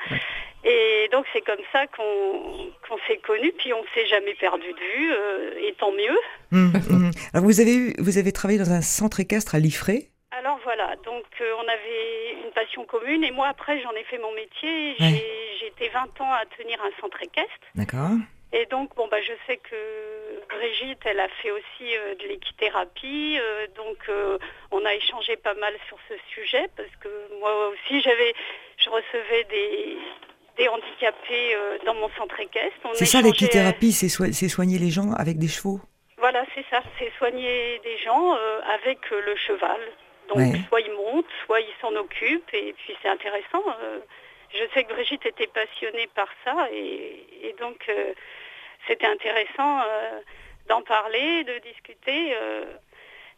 Et 0.64 1.08
donc 1.12 1.26
c'est 1.32 1.42
comme 1.42 1.62
ça 1.72 1.86
qu'on 1.86 2.98
s'est 3.06 3.18
connus, 3.18 3.52
puis 3.58 3.72
on 3.74 3.84
s'est 3.94 4.06
jamais 4.06 4.34
perdu 4.34 4.66
de 4.72 4.98
vue, 4.98 5.12
euh, 5.12 5.68
et 5.68 5.74
tant 5.74 5.92
mieux. 5.92 6.18
Hum, 6.52 6.72
hum. 6.90 7.10
Alors 7.34 7.44
vous 7.44 7.60
avez, 7.60 7.94
vous 7.98 8.16
avez 8.16 8.32
travaillé 8.32 8.58
dans 8.58 8.72
un 8.72 8.82
centre 8.82 9.20
équestre 9.20 9.54
à 9.54 9.58
Liffré 9.58 10.08
alors 10.30 10.60
voilà, 10.62 10.94
donc 11.04 11.24
euh, 11.40 11.52
on 11.58 11.66
avait 11.66 12.44
une 12.44 12.52
passion 12.52 12.84
commune 12.84 13.24
et 13.24 13.32
moi 13.32 13.48
après 13.48 13.80
j'en 13.80 13.90
ai 13.92 14.04
fait 14.04 14.18
mon 14.18 14.32
métier. 14.32 14.94
J'ai 14.98 15.66
été 15.66 15.88
20 15.88 16.20
ans 16.20 16.30
à 16.30 16.44
tenir 16.56 16.78
un 16.80 17.00
centre 17.00 17.20
équestre. 17.20 17.66
D'accord. 17.74 18.10
Et 18.52 18.66
donc, 18.66 18.94
bon, 18.96 19.08
bah, 19.08 19.20
je 19.20 19.32
sais 19.46 19.58
que 19.58 19.76
Brigitte, 20.48 21.00
elle 21.04 21.20
a 21.20 21.28
fait 21.42 21.50
aussi 21.50 21.96
euh, 21.96 22.14
de 22.14 22.28
l'équithérapie. 22.28 23.38
Euh, 23.38 23.66
donc, 23.76 23.98
euh, 24.08 24.38
on 24.70 24.84
a 24.86 24.94
échangé 24.94 25.36
pas 25.36 25.54
mal 25.54 25.74
sur 25.86 25.98
ce 26.08 26.14
sujet 26.32 26.66
parce 26.76 26.94
que 27.00 27.08
moi 27.40 27.68
aussi, 27.68 28.00
j'avais, 28.00 28.32
je 28.78 28.88
recevais 28.88 29.44
des, 29.50 29.98
des 30.56 30.68
handicapés 30.68 31.56
dans 31.84 31.94
mon 31.94 32.08
centre 32.16 32.40
équestre. 32.40 32.78
C'est 32.94 33.04
ça 33.04 33.20
l'équithérapie, 33.20 33.92
c'est 33.92 34.48
soigner 34.48 34.78
les 34.78 34.90
gens 34.90 35.12
avec 35.12 35.38
des 35.38 35.48
chevaux 35.48 35.80
Voilà, 36.16 36.44
c'est 36.54 36.64
ça, 36.70 36.82
c'est 36.98 37.12
soigner 37.18 37.80
des 37.84 37.98
gens 37.98 38.34
avec 38.72 38.98
le 39.10 39.36
cheval. 39.36 39.80
Donc, 40.28 40.56
soit 40.68 40.80
ils 40.80 40.92
montent, 40.92 41.26
soit 41.46 41.60
ils 41.60 41.74
s'en 41.80 41.94
occupent, 41.96 42.52
et 42.52 42.74
puis 42.74 42.96
c'est 43.02 43.08
intéressant 43.08 43.62
je 44.52 44.64
sais 44.72 44.84
que 44.84 44.92
Brigitte 44.92 45.26
était 45.26 45.46
passionnée 45.46 46.08
par 46.14 46.28
ça 46.44 46.68
et, 46.72 47.54
donc 47.60 47.84
euh, 47.88 48.12
c'était 48.86 49.06
intéressant 49.06 49.80
euh, 49.80 50.20
d'en 50.68 50.82
parler, 50.82 51.44
de 51.44 51.58
discuter 51.58 52.34
euh, 52.34 52.64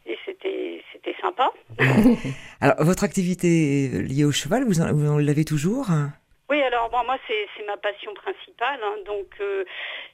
et 0.05 0.17
c'était 0.25 0.83
c'était 0.91 1.15
sympa. 1.21 1.51
alors 2.61 2.75
votre 2.79 3.03
activité 3.03 3.89
liée 3.89 4.25
au 4.25 4.31
cheval, 4.31 4.63
vous 4.63 4.81
en, 4.81 5.17
l'avez 5.17 5.45
toujours? 5.45 5.87
Oui, 6.49 6.61
alors 6.63 6.89
bon, 6.89 7.03
moi 7.05 7.17
c'est 7.27 7.65
ma 7.65 7.77
passion 7.77 8.13
principale, 8.13 8.79
hein. 8.83 8.95
donc 9.05 9.41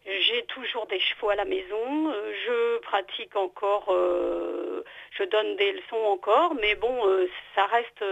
j'ai 0.05 0.43
toujours 0.43 0.85
des 0.85 0.99
chevaux 0.99 1.29
à 1.29 1.35
la 1.35 1.45
maison, 1.45 2.13
je 2.45 2.77
pratique 2.79 3.35
encore, 3.35 3.85
je 3.89 5.23
donne 5.23 5.55
des 5.55 5.71
leçons 5.71 6.05
encore, 6.05 6.53
mais 6.61 6.75
bon, 6.75 7.27
ça 7.55 7.65
reste 7.65 8.03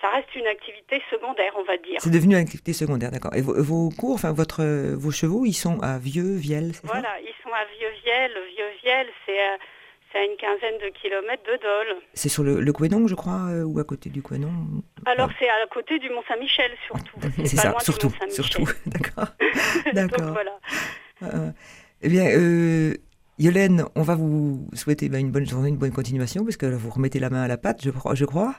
ça 0.00 0.10
reste 0.10 0.34
une 0.34 0.46
activité 0.46 1.02
secondaire, 1.10 1.52
on 1.56 1.64
va 1.64 1.76
dire. 1.76 1.98
C'est 1.98 2.10
devenu 2.10 2.34
une 2.34 2.40
activité 2.40 2.72
secondaire, 2.72 3.10
d'accord. 3.10 3.34
Et 3.34 3.40
vos, 3.40 3.90
cours, 3.90 4.14
enfin 4.14 4.32
votre, 4.32 4.64
vos 4.94 5.10
chevaux, 5.10 5.44
ils 5.46 5.54
sont 5.54 5.80
à 5.80 5.98
Vieux-Vielle, 5.98 6.72
c'est 6.74 6.86
Voilà, 6.86 7.18
ils 7.20 7.34
sont 7.42 7.52
à 7.52 7.64
Vieux-Vielle. 7.78 8.32
Vieux-Vielle, 8.56 9.06
c'est 9.24 9.38
à, 9.40 10.18
à, 10.18 10.24
une 10.24 10.36
quinzaine 10.36 10.78
de 10.82 10.92
kilomètres 11.00 11.42
de 11.44 11.56
Dole. 11.62 12.02
C'est 12.12 12.28
sur 12.28 12.42
le, 12.42 12.60
le 12.60 12.72
je 13.08 13.14
crois, 13.14 13.48
euh, 13.50 13.64
ou 13.64 13.78
à 13.78 13.84
côté 13.84 14.10
du 14.10 14.22
Quénon 14.22 14.52
Alors 15.06 15.30
c'est 15.38 15.48
à 15.48 15.66
côté 15.70 15.98
du 15.98 16.10
Mont-Saint-Michel, 16.10 16.72
surtout. 16.86 17.20
C'est 17.44 17.56
ça, 17.56 17.74
surtout, 17.80 18.12
surtout, 18.30 18.68
d'accord. 18.86 19.28
d'accord. 19.92 20.32
voilà. 20.32 20.58
Euh, 21.22 21.50
eh 22.02 22.08
bien, 22.08 22.26
euh, 22.26 22.94
Yolène, 23.38 23.84
on 23.94 24.02
va 24.02 24.14
vous 24.14 24.68
souhaiter 24.74 25.08
ben, 25.08 25.18
une 25.18 25.30
bonne 25.30 25.46
journée, 25.46 25.70
une 25.70 25.78
bonne 25.78 25.92
continuation, 25.92 26.44
parce 26.44 26.56
que 26.56 26.66
vous 26.66 26.90
remettez 26.90 27.18
la 27.18 27.30
main 27.30 27.42
à 27.42 27.48
la 27.48 27.56
pâte, 27.56 27.82
je, 27.82 27.90
je 28.14 28.24
crois. 28.24 28.54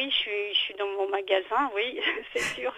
Oui, 0.00 0.10
je 0.10 0.16
suis, 0.16 0.54
je 0.54 0.58
suis 0.58 0.74
dans 0.74 0.86
mon 0.86 1.10
magasin, 1.10 1.70
oui, 1.74 2.00
c'est 2.32 2.40
sûr. 2.40 2.72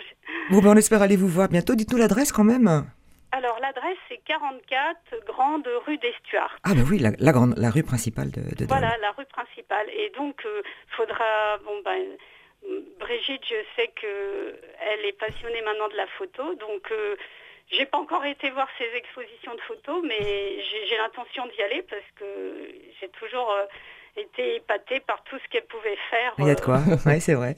bon, 0.50 0.60
ben, 0.60 0.70
on 0.70 0.76
espère 0.76 1.02
aller 1.02 1.16
vous 1.16 1.28
voir 1.28 1.48
bientôt. 1.48 1.76
Dites-nous 1.76 1.98
l'adresse 1.98 2.32
quand 2.32 2.42
même. 2.42 2.84
Alors 3.30 3.58
l'adresse 3.60 3.96
c'est 4.08 4.20
44 4.26 5.24
Grande 5.24 5.68
rue 5.86 5.98
d'Estuart. 5.98 6.58
Ah 6.64 6.74
ben 6.74 6.84
oui, 6.90 6.98
la, 6.98 7.32
grande, 7.32 7.54
la 7.56 7.70
rue 7.70 7.84
principale 7.84 8.30
de, 8.30 8.42
de 8.56 8.66
Voilà, 8.66 8.96
la 8.98 9.12
rue 9.12 9.24
principale. 9.26 9.88
Et 9.90 10.10
donc 10.10 10.44
euh, 10.44 10.62
faudra, 10.96 11.58
bon 11.64 11.80
ben, 11.84 12.02
Brigitte, 12.98 13.44
je 13.48 13.54
sais 13.76 13.88
que 13.88 14.60
elle 14.80 15.06
est 15.06 15.18
passionnée 15.18 15.62
maintenant 15.62 15.88
de 15.88 15.96
la 15.96 16.06
photo, 16.18 16.54
donc 16.56 16.90
euh, 16.90 17.16
j'ai 17.70 17.86
pas 17.86 17.98
encore 17.98 18.24
été 18.24 18.50
voir 18.50 18.68
ses 18.76 18.90
expositions 18.96 19.54
de 19.54 19.60
photos, 19.62 20.02
mais 20.06 20.60
j'ai 20.88 20.96
l'intention 20.98 21.46
d'y 21.46 21.62
aller 21.62 21.82
parce 21.88 22.10
que 22.16 22.68
j'ai 23.00 23.08
toujours 23.10 23.50
euh, 23.50 23.64
été 24.16 24.56
épatée 24.56 25.00
par 25.00 25.22
tout 25.24 25.36
ce 25.42 25.48
qu'elle 25.50 25.66
pouvait 25.66 25.96
faire. 26.10 26.34
Il 26.38 26.46
y 26.46 26.50
a 26.50 26.54
de 26.54 26.60
quoi, 26.60 26.80
oui 27.06 27.20
c'est 27.20 27.34
vrai. 27.34 27.56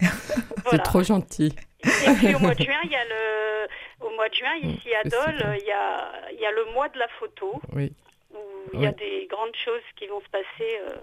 C'est 0.71 0.83
trop 0.83 1.03
gentil. 1.03 1.55
Et 1.85 2.15
puis 2.19 2.35
au 2.35 2.39
mois 2.39 2.55
de 2.55 2.63
juin, 2.63 2.81
il 2.85 2.91
y 2.91 2.97
a 2.97 3.05
le, 3.05 4.07
au 4.07 4.11
mois 4.15 4.29
de 4.29 4.35
juin 4.35 4.55
ici 4.63 4.89
à 4.95 5.09
Dole, 5.09 5.59
il 5.61 5.67
y 5.67 5.73
a, 5.73 6.13
il 6.33 6.41
y 6.41 6.47
a 6.47 6.53
le 6.53 6.73
mois 6.73 6.89
de 6.89 6.99
la 6.99 7.09
photo. 7.19 7.61
Oui. 7.75 7.93
Où 8.33 8.39
il 8.73 8.81
y 8.81 8.87
a 8.87 8.93
des 8.93 9.29
grandes 9.31 9.55
choses 9.65 9.83
qui 9.97 10.07
vont 10.07 10.21
se 10.21 10.29
passer 10.31 10.79
euh, 10.89 10.97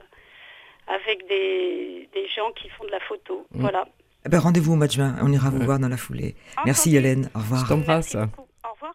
avec 0.88 1.27
des, 1.27 2.10
des, 2.13 2.27
gens 2.27 2.51
qui 2.51 2.67
font 2.70 2.84
de 2.84 2.91
la 2.91 3.00
photo. 3.00 3.48
Mm. 3.51 3.62
Voilà. 3.62 3.88
Eh 4.25 4.29
ben, 4.29 4.39
rendez-vous 4.39 4.74
au 4.74 4.75
mois 4.75 4.88
de 4.88 4.91
juin, 4.91 5.15
on 5.22 5.31
ira 5.31 5.50
vous 5.50 5.62
voir 5.62 5.79
dans 5.79 5.88
la 5.88 5.98
foulée. 5.98 6.36
Merci 6.65 6.96
Hélène, 6.96 7.29
au 7.36 7.39
revoir. 7.39 7.62
Je 7.62 7.70
t'embrasse. 7.70 8.15
Au 8.15 8.74
revoir. 8.74 8.93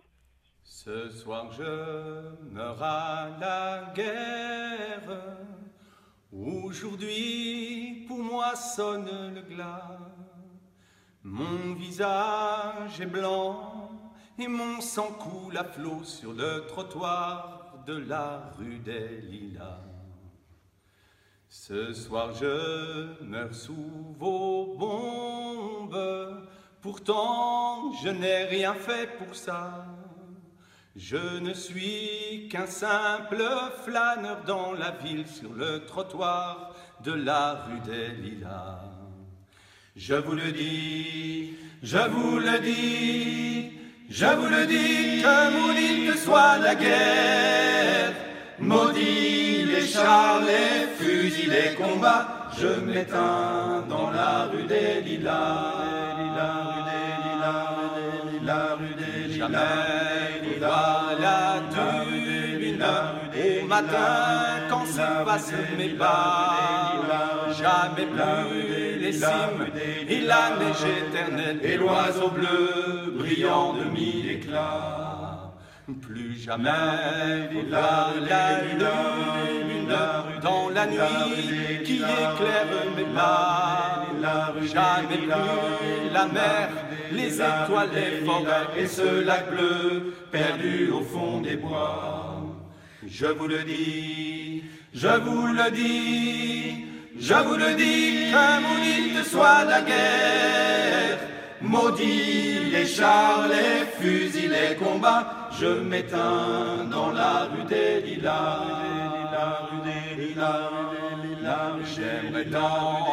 Ce 0.64 1.10
soir 1.10 1.50
je 1.52 2.52
meurs 2.52 2.82
à 2.82 3.28
la 3.40 3.92
guerre. 3.94 5.45
Aujourd'hui 6.33 8.04
pour 8.09 8.18
moi 8.18 8.56
sonne 8.56 9.33
le 9.33 9.42
glas. 9.42 9.99
Mon 11.23 11.75
visage 11.75 13.00
est 13.00 13.06
blanc 13.06 13.90
et 14.37 14.49
mon 14.49 14.80
sang 14.80 15.12
coule 15.12 15.56
à 15.56 15.64
flot 15.64 16.02
sur 16.02 16.33
le 16.33 16.66
trottoir 16.66 17.85
de 17.87 17.97
la 17.97 18.50
rue 18.59 18.80
des 18.80 19.21
Lilas. 19.21 19.85
Ce 21.49 21.92
soir 21.92 22.35
je 22.35 23.23
meurs 23.23 23.54
sous 23.54 24.14
vos 24.18 24.75
bombes, 24.76 26.49
pourtant 26.83 27.92
je 28.02 28.09
n'ai 28.09 28.45
rien 28.45 28.75
fait 28.75 29.16
pour 29.16 29.35
ça. 29.37 29.87
Je 30.98 31.40
ne 31.40 31.52
suis 31.52 32.48
qu'un 32.50 32.64
simple 32.64 33.42
flâneur 33.84 34.38
dans 34.46 34.72
la 34.72 34.92
ville 34.92 35.26
sur 35.26 35.52
le 35.52 35.84
trottoir 35.84 36.74
de 37.04 37.12
la 37.12 37.66
rue 37.66 37.80
des 37.80 38.08
Lilas. 38.22 38.80
Je 39.94 40.14
vous 40.14 40.32
le 40.32 40.52
dis, 40.52 41.54
je 41.82 41.98
vous 41.98 42.38
le 42.38 42.58
dis, 42.60 43.72
je 44.08 44.24
vous 44.24 44.48
le 44.48 44.66
dis, 44.66 45.20
que 45.20 45.50
maudite 45.50 46.18
soit 46.18 46.56
la 46.58 46.74
guerre, 46.74 48.14
maudit 48.58 49.64
les 49.66 49.86
chars, 49.86 50.40
les 50.40 50.86
fusils, 50.96 51.50
les 51.50 51.74
combats, 51.74 52.48
je 52.58 52.68
m'éteins 52.68 53.84
dans 53.86 54.10
la 54.10 54.46
rue 54.46 54.64
des 54.64 55.02
Lilas, 55.02 55.74
rue 56.16 56.30
des 56.88 57.28
Lilas, 57.28 57.76
la 58.42 58.74
rue 58.76 58.94
des 58.94 59.34
Lilas, 59.34 60.05
jamais 60.60 61.14
la 61.20 61.60
au 63.62 63.66
matin 63.66 64.66
quand 64.70 64.86
se 64.86 65.25
passent 65.25 65.52
mes 65.76 65.90
pas, 65.90 66.92
jamais 67.52 68.06
plus 68.06 68.98
les 68.98 69.12
cimes 69.12 69.66
et 70.08 70.20
la 70.20 70.56
neige 70.58 70.84
éternelle 71.02 71.60
et 71.62 71.76
l'oiseau 71.76 72.28
bleu 72.28 73.12
brillant 73.18 73.75
de 73.75 73.84
mille 73.90 74.30
éclats. 74.30 75.05
Plus 75.86 76.34
jamais 76.42 76.68
la, 77.70 78.08
la 78.28 78.60
lune 78.64 79.94
dans 80.42 80.68
la 80.70 80.86
nuit 80.86 81.82
qui 81.84 81.96
éclaire 81.98 82.66
mes 82.96 83.04
pas. 83.14 84.04
Jamais 84.62 85.16
plus 85.16 86.12
la 86.12 86.26
mer, 86.26 86.68
les 87.12 87.34
étoiles, 87.34 87.90
les 87.94 88.24
forêts 88.26 88.66
et 88.76 88.86
ce 88.86 89.24
lac 89.24 89.48
bleu 89.48 90.12
perdu 90.32 90.90
au 90.90 91.02
fond 91.02 91.40
des 91.40 91.56
bois. 91.56 92.42
Je 93.06 93.26
vous 93.26 93.46
le 93.46 93.62
dis, 93.62 94.64
je 94.92 95.06
vous 95.06 95.46
le 95.46 95.70
dis, 95.70 96.86
je 97.16 97.34
vous 97.34 97.56
le 97.56 97.74
dis, 97.76 98.32
que 98.32 98.60
maudite 98.62 99.24
soit 99.24 99.64
la 99.64 99.82
guerre, 99.82 101.18
maudit 101.60 102.70
les 102.72 102.86
chars, 102.86 103.46
les 103.48 103.86
fusils, 104.00 104.50
les 104.50 104.74
combats, 104.74 105.45
je 105.60 105.66
m'éteins 105.66 106.84
dans 106.90 107.10
la 107.12 107.48
rue 107.50 107.64
des 107.64 108.00
lilas, 108.02 108.60
rue 109.70 109.90
des 109.90 110.22
lilas, 110.22 110.70
j'aimerais 111.94 112.44
tant 112.46 113.06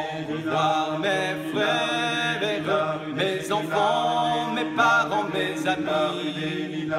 voir 0.45 0.99
mes 0.99 1.51
frères, 1.51 2.99
mes 3.15 3.51
enfants, 3.51 4.51
mes 4.55 4.75
parents, 4.75 5.25
mes 5.33 5.67
amis, 5.67 6.89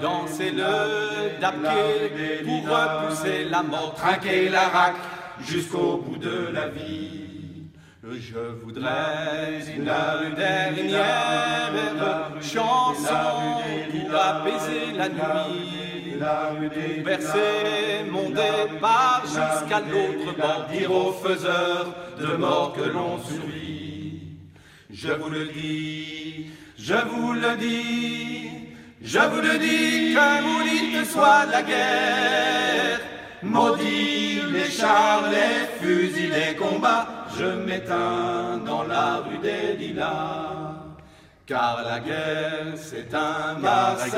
danser 0.00 0.50
le 0.50 1.40
dabké 1.40 2.44
pour 2.44 2.62
repousser 2.62 3.44
la 3.50 3.62
mort, 3.62 3.94
trinquer 3.96 4.48
la 4.48 4.68
raque 4.68 4.96
jusqu'au 5.40 5.98
bout 5.98 6.16
de 6.16 6.48
la 6.52 6.68
vie. 6.68 7.33
Je 8.12 8.38
voudrais. 8.62 9.64
Une 9.76 9.84
dernière 10.34 11.72
chanson 12.42 13.60
pour 13.90 14.20
apaiser 14.20 14.92
la 14.96 15.08
nuit, 15.08 16.18
verser 17.02 18.04
mon 18.10 18.28
départ 18.28 19.22
jusqu'à 19.24 19.80
l'autre 19.80 20.36
bord, 20.36 20.66
dire 20.70 20.90
aux 20.92 21.12
faiseurs 21.12 21.94
de 22.20 22.36
mort 22.36 22.74
que 22.76 22.82
l'on 22.82 23.18
survit. 23.22 24.20
Je 24.90 25.12
vous 25.12 25.30
le 25.30 25.46
dis, 25.46 26.50
je 26.78 26.94
vous 26.94 27.32
le 27.32 27.56
dis, 27.56 28.50
je 29.02 29.18
vous 29.18 29.40
le 29.40 29.58
dis, 29.58 30.14
que 30.14 30.42
maudite 30.42 31.10
soit 31.10 31.46
la 31.46 31.62
guerre, 31.62 33.00
maudit 33.42 34.42
les 34.52 34.70
chars, 34.70 35.24
les 35.30 35.66
fusils, 35.80 36.30
les 36.30 36.54
combats, 36.54 37.13
je 37.38 37.46
m'éteins 37.66 38.58
dans 38.64 38.84
la 38.84 39.16
rue 39.24 39.38
des 39.38 39.76
Lilas. 39.76 40.74
Car 41.46 41.82
la 41.84 42.00
guerre, 42.00 42.72
c'est 42.76 43.14
un 43.14 43.58
massacre, 43.58 44.16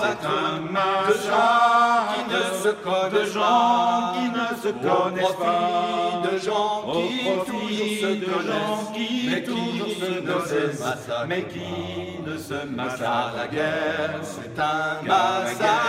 c'est 0.00 0.26
un 0.26 0.60
massacre 0.72 1.08
de 1.08 1.14
gens 1.28 1.89
se 2.62 2.68
connaissent 2.68 3.12
de 3.12 3.24
gens 3.32 4.12
qui 4.14 4.26
ne 4.38 4.48
se 4.62 4.70
connaissent 4.86 5.38
pas, 5.38 6.28
de 6.30 6.38
gens 6.38 6.84
qui 6.92 7.28
toujours 7.46 8.20
de 8.20 8.32
gens 8.48 8.92
qui 8.92 9.28
mais 9.30 9.42
qui 9.42 9.52
ne 9.80 9.86
se 9.94 10.82
massacrent, 10.82 11.26
mais 11.28 11.42
qui 11.44 12.20
ne 12.26 12.36
se 12.36 12.66
massacrent. 12.66 13.36
La 13.36 13.46
guerre, 13.46 14.20
c'est 14.22 14.58
un 14.60 15.02
massacre, 15.06 15.80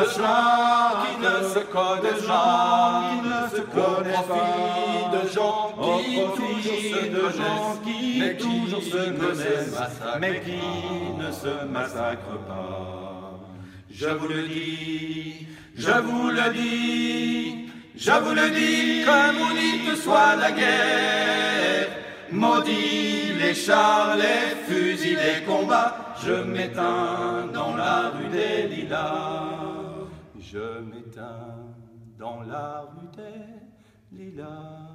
de 0.00 0.04
gens 0.16 0.90
qui 1.02 1.14
ne 1.26 1.34
se 1.48 1.60
connaissent 1.60 2.26
pas, 2.26 3.02
qui 3.10 3.16
ne 3.28 3.40
se 3.56 3.62
connaissent 3.62 4.28
pas, 4.28 5.16
de 5.16 5.28
gens 5.28 5.72
qui 5.82 6.20
toujours 6.36 7.10
de 7.10 7.24
gens 7.38 7.76
qui 7.84 8.18
mais 8.20 8.36
toujours 8.36 8.82
mais 10.20 10.40
qui 10.40 10.60
ne 11.18 11.30
se 11.32 11.64
massacre 11.66 12.38
pas. 12.46 13.19
Je 13.92 14.06
vous 14.06 14.28
le 14.28 14.48
dis, 14.48 15.46
je 15.76 15.90
vous 15.90 16.30
le 16.30 16.52
dis, 16.52 17.68
je 17.96 18.10
vous 18.10 18.34
le 18.34 18.50
dis, 18.50 19.04
que 19.04 19.38
maudite 19.38 19.96
soit 20.02 20.36
la 20.36 20.52
guerre, 20.52 21.88
maudit 22.32 23.32
les 23.38 23.54
chars, 23.54 24.16
les 24.16 24.56
fusils, 24.66 25.16
les 25.16 25.44
combats, 25.44 26.14
je 26.22 26.32
m'éteins 26.32 27.48
dans 27.52 27.76
la 27.76 28.10
rue 28.10 28.28
des 28.28 28.68
lilas. 28.68 29.70
Je 30.38 30.80
m'éteins 30.80 31.56
dans 32.18 32.42
la 32.42 32.86
rue 32.92 33.08
des 33.16 34.18
lilas. 34.18 34.90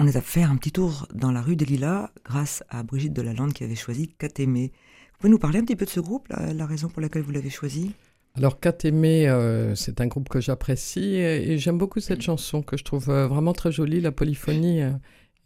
On 0.00 0.06
est 0.06 0.14
à 0.14 0.20
faire 0.20 0.52
un 0.52 0.56
petit 0.56 0.70
tour 0.70 1.08
dans 1.12 1.32
la 1.32 1.42
rue 1.42 1.56
des 1.56 1.64
Lilas 1.64 2.10
grâce 2.24 2.62
à 2.68 2.84
Brigitte 2.84 3.14
Delalande 3.14 3.52
qui 3.52 3.64
avait 3.64 3.74
choisi 3.74 4.06
Catémé. 4.06 4.70
Vous 5.18 5.22
pouvez 5.22 5.32
nous 5.32 5.38
parler 5.40 5.58
un 5.58 5.64
petit 5.64 5.74
peu 5.74 5.84
de 5.84 5.90
ce 5.90 5.98
groupe, 5.98 6.28
la, 6.28 6.64
raison 6.64 6.86
pour 6.86 7.02
laquelle 7.02 7.22
vous 7.22 7.32
l'avez 7.32 7.50
choisi? 7.50 7.90
Alors, 8.36 8.60
Catémé, 8.60 9.28
euh, 9.28 9.74
c'est 9.74 10.00
un 10.00 10.06
groupe 10.06 10.28
que 10.28 10.40
j'apprécie 10.40 11.16
et, 11.16 11.58
j'aime 11.58 11.76
beaucoup 11.76 11.98
cette 11.98 12.22
chanson 12.22 12.62
que 12.62 12.76
je 12.76 12.84
trouve 12.84 13.10
euh, 13.10 13.26
vraiment 13.26 13.52
très 13.52 13.72
jolie. 13.72 14.00
La 14.00 14.12
polyphonie 14.12 14.80
euh, 14.80 14.92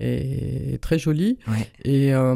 et, 0.01 0.79
très 0.81 0.99
joli. 0.99 1.39
Et 1.85 2.15
euh, 2.15 2.35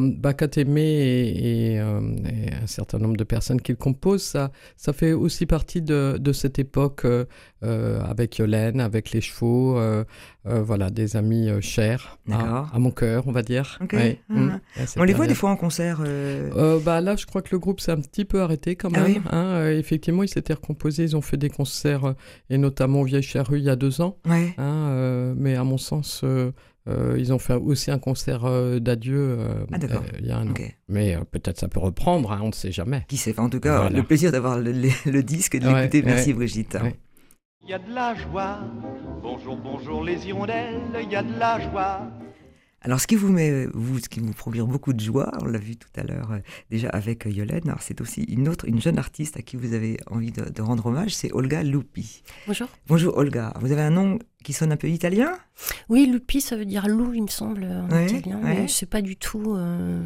et, 0.57 1.79
euh, 1.79 2.01
et, 2.27 2.53
un 2.63 2.67
certain 2.67 2.99
nombre 2.99 3.17
de 3.17 3.25
personnes 3.25 3.61
qui 3.61 3.73
le 3.73 3.77
composent, 3.77 4.23
ça, 4.23 4.51
ça 4.77 4.93
fait 4.93 5.13
aussi 5.13 5.47
partie 5.47 5.83
de, 5.83 6.17
de 6.19 6.33
cette 6.33 6.59
époque 6.59 7.05
euh, 7.05 7.25
euh 7.63 8.01
avec 8.03 8.39
Yolène, 8.39 8.81
avec 8.81 9.11
les 9.13 9.21
chevaux, 9.21 9.81
voilà, 10.45 10.91
des 10.91 11.17
amis 11.17 11.49
chers 11.61 12.19
à, 12.31 12.67
à, 12.73 12.79
mon 12.79 12.91
cœur, 12.91 13.27
on 13.27 13.33
va 13.33 13.43
dire. 13.43 13.79
Ouais. 13.93 14.21
Ah. 14.31 14.35
Mmh. 14.35 14.61
On 14.97 15.03
les 15.03 15.13
voit 15.13 15.27
des 15.27 15.35
fois 15.35 15.51
en 15.51 15.57
concert 15.57 16.01
bah, 16.85 17.01
Là, 17.01 17.17
je 17.17 17.27
crois 17.27 17.43
que 17.43 17.49
le 17.53 17.59
groupe 17.59 17.81
s'est 17.81 17.93
un 17.93 18.01
petit 18.01 18.25
peu 18.25 18.41
arrêté 18.43 18.77
quand 18.77 18.91
ah 18.95 19.01
même. 19.01 19.23
hein, 19.31 19.71
effectivement, 19.71 20.23
ils 20.23 20.29
s'étaient 20.29 20.55
recomposés, 20.55 21.05
ils 21.05 21.17
ont 21.17 21.23
fait 21.23 21.37
des 21.37 21.51
concerts, 21.51 22.15
et 22.51 22.59
notamment 22.59 23.01
au 23.01 23.05
Vieille 23.05 23.23
Charrue 23.23 23.59
il 23.59 23.65
y 23.65 23.71
a 23.71 23.77
deux 23.77 24.01
ans. 24.01 24.19
Hein, 24.27 25.35
mais 25.37 25.57
à 25.57 25.65
mon 25.65 25.79
sens, 25.79 26.25
ils 27.17 27.33
ont 27.33 27.39
fait 27.39 27.55
aussi 27.55 27.91
un 27.91 27.99
concert 27.99 28.45
euh, 28.45 28.79
d'adieu 28.79 29.37
euh, 29.39 29.67
ah, 29.73 29.79
il 30.21 30.27
y 30.27 30.31
a 30.31 30.39
un 30.39 30.49
an. 30.49 30.55
Mais 30.89 31.17
peut-être 31.31 31.59
ça 31.59 31.69
peut 31.69 31.81
reprendre, 31.81 32.33
hein, 32.33 32.41
on 32.43 32.49
ne 32.49 32.53
sait 32.53 32.73
jamais. 32.73 33.05
Qui 33.09 33.17
sait 33.17 33.39
En 33.39 33.49
tout 33.49 33.61
cas, 33.61 33.91
le 33.91 34.03
plaisir 34.03 34.33
d'avoir 34.33 34.59
le, 34.59 35.23
disque 35.23 35.55
et 35.55 35.61
de 35.61 35.69
l'écouter. 35.69 36.03
Merci 36.03 36.33
Brigitte. 36.33 36.79
Il 37.63 37.71
y 37.71 37.75
a 37.75 37.79
de 37.79 37.93
la 37.93 38.15
joie. 38.15 38.61
Bonjour, 39.23 39.57
bonjour 39.57 40.05
les 40.05 40.29
hirondelles, 40.29 40.81
il 41.03 41.11
y 41.11 41.17
a 41.17 41.23
de 41.23 41.39
la 41.39 41.59
joie. 41.59 42.03
Alors, 42.83 43.01
ce 43.01 43.09
qui 43.09 43.17
vous 43.17 43.33
met, 43.33 43.67
vous, 43.75 43.99
ce 43.99 44.09
qui 44.09 44.21
vous 44.21 44.33
procure 44.33 44.69
beaucoup 44.69 44.93
de 44.93 45.01
joie, 45.01 45.33
on 45.43 45.47
l'a 45.47 45.59
vu 45.59 45.77
tout 45.77 45.89
à 45.97 46.05
l'heure 46.05 46.39
déjà 46.71 46.89
avec 46.91 47.25
Yolène, 47.27 47.75
c'est 47.81 48.01
aussi 48.01 48.23
une 48.23 48.49
autre, 48.49 48.69
une 48.69 48.81
jeune 48.81 48.99
artiste 48.99 49.37
à 49.37 49.43
qui 49.43 49.57
vous 49.57 49.73
avez 49.73 49.97
envie 50.07 50.31
de, 50.31 50.49
de 50.49 50.63
rendre 50.63 50.87
hommage, 50.87 51.13
c'est 51.13 51.33
Olga 51.33 51.65
Lupi. 51.65 52.23
Bonjour. 52.47 52.69
Bonjour 52.87 53.17
Olga. 53.17 53.53
Vous 53.61 53.73
avez 53.73 53.83
un 53.83 53.91
nom 53.91 54.21
qui 54.47 54.53
sonne 54.53 54.71
un 54.71 54.77
peu 54.77 54.89
italien? 54.89 55.33
Oui, 55.89 56.07
Lupi, 56.07 56.41
ça 56.41 56.55
veut 56.55 56.65
dire 56.65 56.87
loup, 56.87 57.13
il 57.13 57.23
me 57.25 57.29
semble, 57.29 57.65
en 57.65 58.07
italien. 58.07 58.39
Mais 58.41 58.69
c'est 58.69 58.87
pas 58.87 59.03
du 59.03 59.17
tout. 59.17 59.57
Euh, 59.57 60.01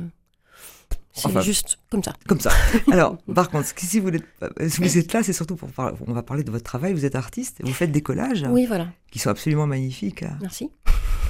c'est 1.12 1.42
juste 1.42 1.76
comme 1.90 2.02
ça. 2.02 2.14
Comme 2.26 2.40
ça. 2.40 2.50
Alors, 2.90 3.18
par 3.34 3.50
contre, 3.50 3.68
si 3.76 4.00
vous, 4.00 4.08
êtes, 4.08 4.24
si 4.68 4.80
vous 4.80 4.96
êtes 4.96 5.12
là, 5.12 5.22
c'est 5.22 5.34
surtout 5.34 5.56
pour 5.56 5.68
parler, 5.70 5.94
on 6.06 6.14
va 6.14 6.22
parler 6.22 6.42
de 6.42 6.50
votre 6.50 6.64
travail. 6.64 6.94
Vous 6.94 7.04
êtes 7.04 7.16
artiste, 7.16 7.58
vous 7.62 7.74
faites 7.74 7.92
des 7.92 8.00
collages. 8.00 8.46
Oui, 8.48 8.64
voilà. 8.64 8.88
Qui 9.10 9.18
sont 9.18 9.28
absolument 9.28 9.66
magnifiques. 9.66 10.24
Merci. 10.40 10.70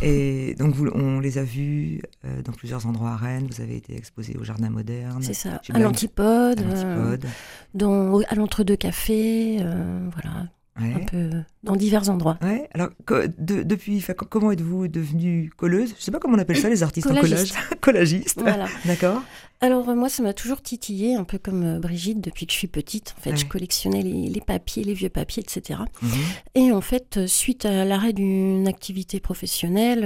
Et 0.03 0.55
donc, 0.55 0.77
vous, 0.77 0.87
on 0.95 1.19
les 1.19 1.39
a 1.39 1.43
vus 1.43 2.01
euh, 2.25 2.43
dans 2.43 2.53
plusieurs 2.53 2.87
endroits 2.87 3.11
à 3.11 3.17
Rennes. 3.17 3.49
Vous 3.51 3.61
avez 3.61 3.77
été 3.77 3.97
exposé 3.97 4.37
au 4.37 4.45
Jardin 4.45 4.71
Moderne. 4.71 5.21
C'est 5.21 5.35
ça, 5.35 5.61
à 5.75 5.79
l'Antipode, 5.81 6.61
euh, 6.61 7.17
à 8.29 8.35
l'Entre-deux 8.37 8.77
Cafés, 8.77 9.57
voilà 10.13 10.47
un 10.77 11.05
peu 11.05 11.31
dans 11.63 11.77
divers 11.77 12.09
endroits. 12.09 12.39
Ouais. 12.43 12.69
Alors, 12.73 12.91
depuis, 13.39 14.05
comment 14.29 14.53
êtes-vous 14.53 14.89
devenue 14.89 15.51
colleuse? 15.57 15.95
Je 15.99 16.05
sais 16.05 16.11
pas 16.11 16.19
comment 16.19 16.37
on 16.37 16.41
appelle 16.41 16.57
ça, 16.57 16.69
les 16.69 16.83
artistes 16.83 17.11
en 17.11 17.15
collage. 17.15 17.53
Collagiste. 17.81 18.41
Voilà. 18.41 18.67
D'accord. 18.85 19.23
Alors, 19.63 19.89
euh, 19.91 19.95
moi, 19.95 20.09
ça 20.09 20.23
m'a 20.23 20.33
toujours 20.33 20.63
titillé, 20.63 21.15
un 21.15 21.25
peu 21.25 21.39
comme 21.39 21.63
euh, 21.65 21.79
Brigitte, 21.79 22.21
depuis 22.21 22.47
que 22.47 22.53
je 22.53 22.59
suis 22.59 22.67
petite. 22.67 23.15
En 23.19 23.21
fait, 23.21 23.37
je 23.37 23.45
collectionnais 23.45 24.03
les, 24.03 24.41
papiers, 24.41 24.85
les 24.85 24.95
vieux 24.95 25.11
papiers, 25.11 25.43
etc. 25.43 25.81
Mhm. 26.03 26.11
Et 26.55 26.73
en 26.73 26.81
fait, 26.81 27.19
euh, 27.19 27.27
suite 27.27 27.67
à 27.67 27.85
l'arrêt 27.85 28.15
d'une 28.15 28.67
activité 28.67 29.21
professionnelle 29.21 30.05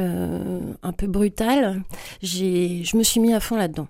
un 0.82 0.92
peu 0.92 1.06
brutale, 1.06 1.82
je 2.22 2.96
me 2.96 3.02
suis 3.02 3.20
mis 3.20 3.32
à 3.32 3.40
fond 3.40 3.56
là-dedans. 3.56 3.88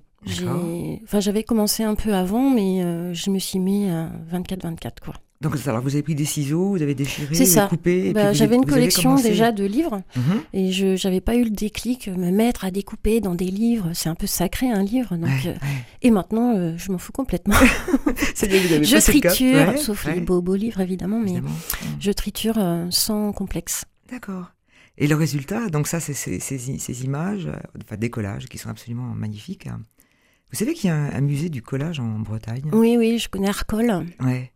Enfin, 1.04 1.20
j'avais 1.20 1.44
commencé 1.44 1.82
un 1.82 1.94
peu 1.94 2.14
avant, 2.14 2.50
mais 2.50 3.14
je 3.14 3.30
me 3.30 3.38
suis 3.38 3.58
mis 3.58 3.88
à 3.88 4.10
24-24, 4.32 5.00
quoi. 5.02 5.14
Donc, 5.44 5.58
alors 5.66 5.82
vous 5.82 5.94
avez 5.94 6.02
pris 6.02 6.14
des 6.14 6.24
ciseaux, 6.24 6.70
vous 6.70 6.80
avez 6.80 6.94
déchiré, 6.94 7.26
vous 7.30 7.58
avez 7.58 7.68
coupé. 7.68 8.12
Bah, 8.14 8.32
j'avais 8.32 8.56
une 8.56 8.64
collection 8.64 9.16
déjà 9.16 9.52
de 9.52 9.64
livres 9.64 10.00
mhm. 10.16 10.40
et 10.54 10.72
je 10.72 11.06
n'avais 11.06 11.20
pas 11.20 11.36
eu 11.36 11.44
le 11.44 11.50
déclic, 11.50 12.08
me 12.08 12.30
mettre 12.30 12.64
à 12.64 12.70
découper 12.70 13.20
dans 13.20 13.34
des 13.34 13.50
livres. 13.50 13.90
C'est 13.92 14.08
un 14.08 14.14
peu 14.14 14.26
sacré 14.26 14.70
un 14.70 14.82
livre. 14.82 15.18
Donc, 15.18 15.28
euh, 15.44 15.54
Et 16.00 16.10
maintenant, 16.10 16.56
euh, 16.56 16.72
je 16.78 16.90
m'en 16.90 16.96
fous 16.96 17.12
complètement. 17.12 17.56
je 18.36 19.00
triture, 19.00 19.78
sauf 19.78 20.06
les 20.06 20.22
beaux, 20.22 20.40
beaux 20.40 20.56
livres 20.56 20.80
évidemment, 20.80 21.20
mais 21.20 21.42
je 22.00 22.10
triture 22.10 22.56
euh, 22.56 22.86
sans 22.88 23.32
complexe. 23.32 23.84
D'accord. 24.10 24.50
Et 24.96 25.06
le 25.06 25.14
résultat, 25.14 25.68
donc 25.68 25.88
ça, 25.88 26.00
c'est 26.00 26.14
ces, 26.14 26.40
ces, 26.40 27.04
images, 27.04 27.50
enfin 27.82 27.96
des 27.96 28.08
collages 28.08 28.46
qui 28.46 28.56
sont 28.56 28.70
absolument 28.70 29.12
magnifiques. 29.14 29.68
Vous 30.50 30.56
savez 30.56 30.72
qu'il 30.72 30.88
y 30.88 30.92
a 30.92 30.96
un, 30.96 31.20
musée 31.20 31.50
du 31.50 31.60
collage 31.60 32.00
en 32.00 32.20
Bretagne? 32.20 32.70
Oui, 32.72 32.96
oui, 32.96 33.18
je 33.18 33.28
connais 33.28 33.48
Arcole. 33.48 34.06
Ouais. 34.20 34.53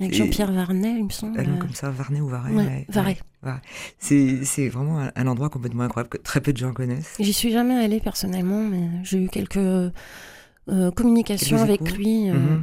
Avec 0.00 0.14
Jean-Pierre 0.14 0.52
Varnet, 0.52 0.94
il 0.98 1.04
me 1.04 1.10
semble. 1.10 1.38
Ah 1.38 1.44
comme 1.60 1.74
ça, 1.74 1.90
Varnet 1.90 2.20
ou 2.20 2.28
Varnet. 2.28 2.86
Ouais. 2.94 3.52
C'est 3.98 4.68
vraiment 4.68 5.08
un, 5.14 5.26
endroit 5.26 5.48
complètement 5.48 5.84
incroyable 5.84 6.10
que 6.10 6.18
très 6.18 6.40
peu 6.40 6.52
de 6.52 6.58
gens 6.58 6.72
connaissent. 6.72 7.16
J'y 7.20 7.32
suis 7.32 7.52
jamais 7.52 7.74
allée 7.74 8.00
personnellement, 8.00 8.62
mais 8.62 8.88
j'ai 9.02 9.22
eu 9.24 9.28
quelques 9.28 9.56
euh, 9.56 10.90
communications 10.94 11.58
avec 11.58 11.96
lui. 11.96 12.30
Euh. 12.30 12.58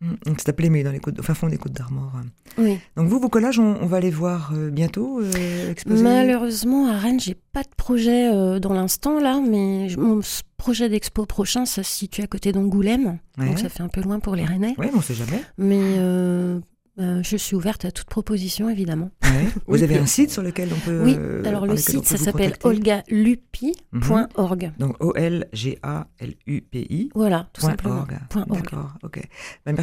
Mm, 0.00 0.14
c'est 0.38 0.48
appelé 0.48 0.70
mais 0.70 0.84
dans 0.84 0.92
les 0.92 1.00
côtes, 1.00 1.18
au 1.18 1.22
fin 1.22 1.34
fond 1.34 1.48
des 1.48 1.58
côtes 1.58 1.72
d'Armor. 1.72 2.12
Oui. 2.56 2.78
Donc 2.96 3.08
vous, 3.08 3.18
vos 3.18 3.28
collages, 3.28 3.58
on, 3.58 3.86
va 3.86 3.98
les 3.98 4.10
voir 4.10 4.52
euh, 4.54 4.70
bientôt 4.70 5.20
euh, 5.20 5.74
Malheureusement, 5.86 6.86
à 6.86 6.96
Rennes, 6.96 7.18
j'ai 7.18 7.34
pas 7.34 7.62
de 7.62 7.74
projet 7.76 8.32
euh, 8.32 8.60
dans 8.60 8.74
l'instant 8.74 9.18
là, 9.18 9.40
mais 9.40 9.88
mon 9.96 10.20
projet 10.58 10.88
d'expo 10.90 11.24
prochain, 11.24 11.64
ça 11.64 11.82
se 11.82 11.90
situe 11.90 12.20
à 12.22 12.26
côté 12.26 12.52
d'Angoulême, 12.52 13.18
donc 13.38 13.58
ça 13.58 13.70
fait 13.70 13.82
un 13.82 13.88
peu 13.88 14.02
loin 14.02 14.18
pour 14.20 14.34
les 14.34 14.44
Rennais. 14.44 14.74
Oui, 14.76 14.88
on 14.94 15.00
sait 15.00 15.14
jamais. 15.14 15.40
Mais 15.56 15.78
euh, 15.80 16.60
je 16.98 17.36
suis 17.36 17.56
ouverte 17.56 17.84
à 17.84 17.90
toute 17.90 18.08
proposition, 18.08 18.68
évidemment. 18.68 19.10
Vous 19.66 19.82
avez 19.82 19.98
un 19.98 20.06
site 20.06 20.30
sur 20.30 20.42
lequel 20.42 20.68
on 20.74 20.80
peut. 20.80 21.02
Oui, 21.04 21.16
alors 21.46 21.66
le 21.66 21.76
site, 21.76 22.06
ça 22.06 22.16
s'appelle 22.16 22.54
olgalupi.org. 22.62 24.72
Donc 24.78 25.02
O-L-G-A-L-U-P-I. 25.02 27.10
Voilà, 27.14 27.48
tout 27.52 27.62
simplement. 27.62 28.06
D'accord, 28.48 28.94
ok. 29.02 29.20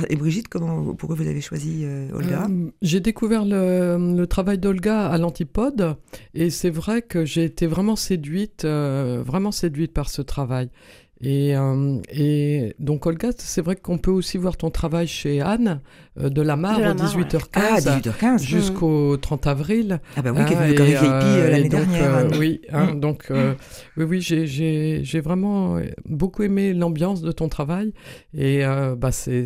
Et 0.09 0.15
Brigitte, 0.15 0.47
comment, 0.47 0.93
pourquoi 0.93 1.15
vous 1.15 1.27
avez 1.27 1.41
choisi 1.41 1.81
euh, 1.83 2.09
Olga 2.13 2.47
euh, 2.49 2.69
J'ai 2.81 2.99
découvert 2.99 3.45
le, 3.45 4.15
le 4.15 4.27
travail 4.27 4.57
d'Olga 4.57 5.07
à 5.07 5.17
l'Antipode 5.17 5.97
et 6.33 6.49
c'est 6.49 6.69
vrai 6.69 7.01
que 7.01 7.25
j'ai 7.25 7.43
été 7.43 7.67
vraiment 7.67 7.95
séduite, 7.95 8.65
vraiment 8.65 9.51
séduite 9.51 9.93
par 9.93 10.09
ce 10.09 10.21
travail. 10.21 10.69
Et, 11.21 11.55
euh, 11.55 11.99
et, 12.11 12.75
donc 12.79 13.05
Olga, 13.05 13.29
c'est 13.37 13.61
vrai 13.61 13.77
qu'on 13.77 13.97
peut 13.97 14.11
aussi 14.11 14.37
voir 14.37 14.57
ton 14.57 14.69
travail 14.69 15.07
chez 15.07 15.39
Anne 15.39 15.79
euh, 16.19 16.29
de 16.29 16.41
la 16.41 16.57
Mare, 16.57 16.83
à 16.83 16.93
18h15, 16.93 17.47
ah, 17.53 17.79
18h15 17.79 18.43
jusqu'au 18.43 19.15
30 19.15 19.47
avril. 19.47 20.01
Ah 20.17 20.21
bah 20.21 20.31
oui, 20.35 20.43
qui 20.45 20.53
est 20.53 20.55
venu 20.57 20.73
VIP 20.73 21.03
euh, 21.03 21.49
l'année 21.49 21.69
dernière. 21.69 22.27
oui, 22.37 22.61
hein, 22.69 22.93
mm. 22.93 22.99
donc 22.99 23.31
oui, 23.95 24.03
oui, 24.03 24.21
j'ai 24.21 25.19
vraiment 25.21 25.79
beaucoup 26.05 26.43
aimé 26.43 26.73
l'ambiance 26.73 27.21
de 27.21 27.31
ton 27.31 27.47
travail 27.47 27.93
et 28.37 28.63
bah 28.97 29.11
c'est, 29.11 29.45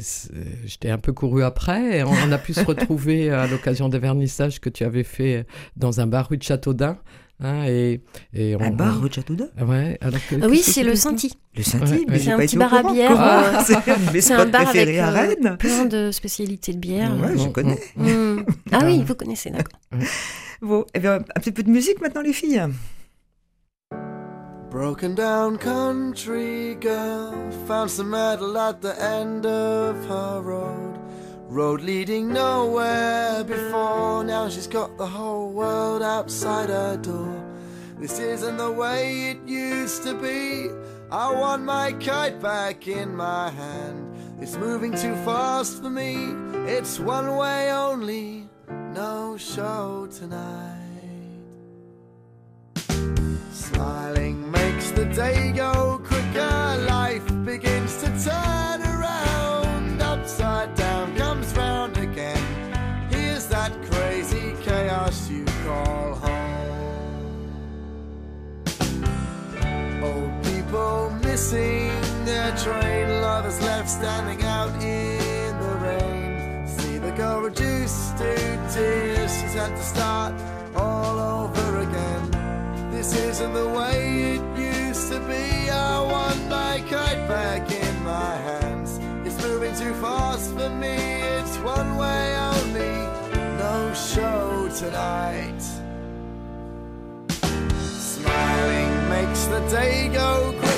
j'étais 0.65 0.89
un 0.89 0.97
peu 0.97 1.13
couru 1.13 1.43
après. 1.43 1.99
Et 1.99 2.03
on, 2.03 2.31
a 2.31 2.37
pu 2.39 2.53
se 2.53 2.63
retrouver 2.65 3.29
à 3.29 3.45
l'occasion 3.45 3.89
des 3.89 3.99
vernissages 3.99 4.59
que 4.59 4.69
tu 4.69 4.83
avais 4.83 5.03
fait 5.03 5.45
dans 5.77 6.01
un 6.01 6.07
bar 6.07 6.29
rue 6.29 6.37
de 6.37 6.43
Châteaudun. 6.43 6.97
Hein, 7.41 7.63
et, 7.67 8.01
et 8.33 8.55
on, 8.57 8.61
un 8.61 8.71
bar 8.71 8.99
rue 8.99 9.09
Châteaudun 9.09 9.47
ouais, 9.65 9.97
alors 10.01 10.19
ah 10.41 10.47
Oui, 10.49 10.59
c'est 10.59 10.83
le 10.83 10.93
Sainty. 10.95 11.31
Le 11.55 11.63
Sainty, 11.63 12.05
mais 12.09 12.19
c'est 12.19 12.31
un 12.31 12.37
petit 12.37 12.57
bar 12.57 12.73
à 12.73 12.83
bière. 12.83 13.15
Ah, 13.17 13.63
c'est 14.19 14.33
un 14.33 14.45
bar 14.45 14.67
avec 14.67 14.97
à 14.97 15.07
euh, 15.07 15.11
Rennes. 15.11 15.57
plein 15.57 15.85
de 15.85 16.11
spécialités 16.11 16.73
de 16.73 16.79
bière. 16.79 17.15
Ouais, 17.17 17.37
je 17.37 17.47
connais. 17.47 17.79
Mm. 17.95 18.43
Ah 18.73 18.81
oui, 18.83 19.03
vous 19.05 19.15
connaissez, 19.15 19.51
d'accord. 19.51 19.79
bon, 20.61 20.81
et 20.81 20.85
eh 20.95 20.99
bien, 20.99 21.15
un 21.15 21.39
petit 21.39 21.53
peu 21.53 21.63
de 21.63 21.69
musique 21.69 22.01
maintenant, 22.01 22.21
les 22.21 22.33
filles. 22.33 22.61
Broken 24.69 25.15
down 25.15 25.57
country 25.57 26.75
girl 26.79 27.33
found 27.65 27.89
some 27.89 28.11
metal 28.11 28.55
at 28.57 28.81
the 28.81 28.95
end 29.01 29.45
of 29.45 29.95
her 30.07 30.41
road. 30.41 30.88
Road 31.49 31.81
leading 31.81 32.31
nowhere 32.31 33.43
before, 33.43 34.23
now 34.23 34.47
she's 34.49 34.67
got 34.67 34.99
the 34.99 35.07
whole 35.07 35.49
world 35.49 36.03
outside 36.03 36.69
her 36.69 36.95
door. 36.95 37.43
This 37.97 38.19
isn't 38.19 38.57
the 38.57 38.71
way 38.71 39.31
it 39.31 39.39
used 39.47 40.03
to 40.03 40.13
be. 40.13 40.69
I 41.11 41.33
want 41.33 41.63
my 41.63 41.93
kite 41.93 42.39
back 42.39 42.87
in 42.87 43.15
my 43.15 43.49
hand. 43.49 44.15
It's 44.39 44.57
moving 44.57 44.91
too 44.91 45.15
fast 45.25 45.81
for 45.81 45.89
me. 45.89 46.35
It's 46.71 46.99
one 46.99 47.35
way 47.35 47.71
only, 47.71 48.47
no 48.93 49.35
show 49.35 50.07
tonight. 50.11 50.75
Smiling 53.51 54.51
makes 54.51 54.91
the 54.91 55.05
day 55.05 55.51
go 55.51 55.78
had 79.69 79.77
to 79.77 79.83
start 79.83 80.33
all 80.75 81.19
over 81.19 81.79
again. 81.79 82.91
This 82.91 83.13
isn't 83.15 83.53
the 83.53 83.67
way 83.69 84.35
it 84.35 84.41
used 84.57 85.11
to 85.11 85.19
be. 85.19 85.69
I 85.69 86.01
want 86.01 86.49
my 86.49 86.83
kite 86.89 87.27
back 87.27 87.71
in 87.71 88.03
my 88.03 88.35
hands. 88.47 88.99
It's 89.25 89.41
moving 89.43 89.75
too 89.75 89.93
fast 89.95 90.51
for 90.53 90.69
me. 90.69 90.97
It's 91.37 91.57
one 91.57 91.97
way 91.97 92.35
only. 92.37 92.95
No 93.57 93.93
show 93.93 94.69
tonight. 94.75 95.61
Smiling 97.77 99.09
makes 99.09 99.45
the 99.45 99.59
day 99.69 100.09
go 100.11 100.68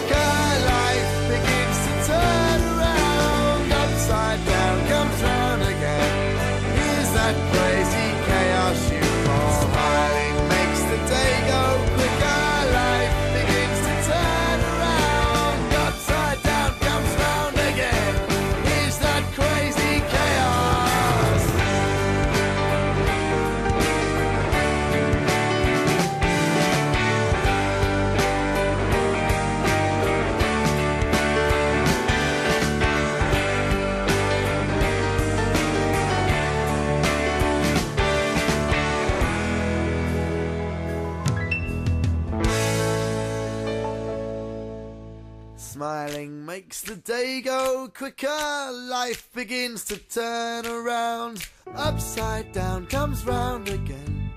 the 46.91 46.97
day 46.97 47.39
go 47.39 47.89
quicker. 47.93 48.69
Life 48.73 49.29
begins 49.33 49.85
to 49.85 49.97
turn 49.97 50.65
around. 50.65 51.47
Upside 51.75 52.51
down 52.51 52.85
comes 52.87 53.25
round 53.25 53.69
again. 53.69 54.29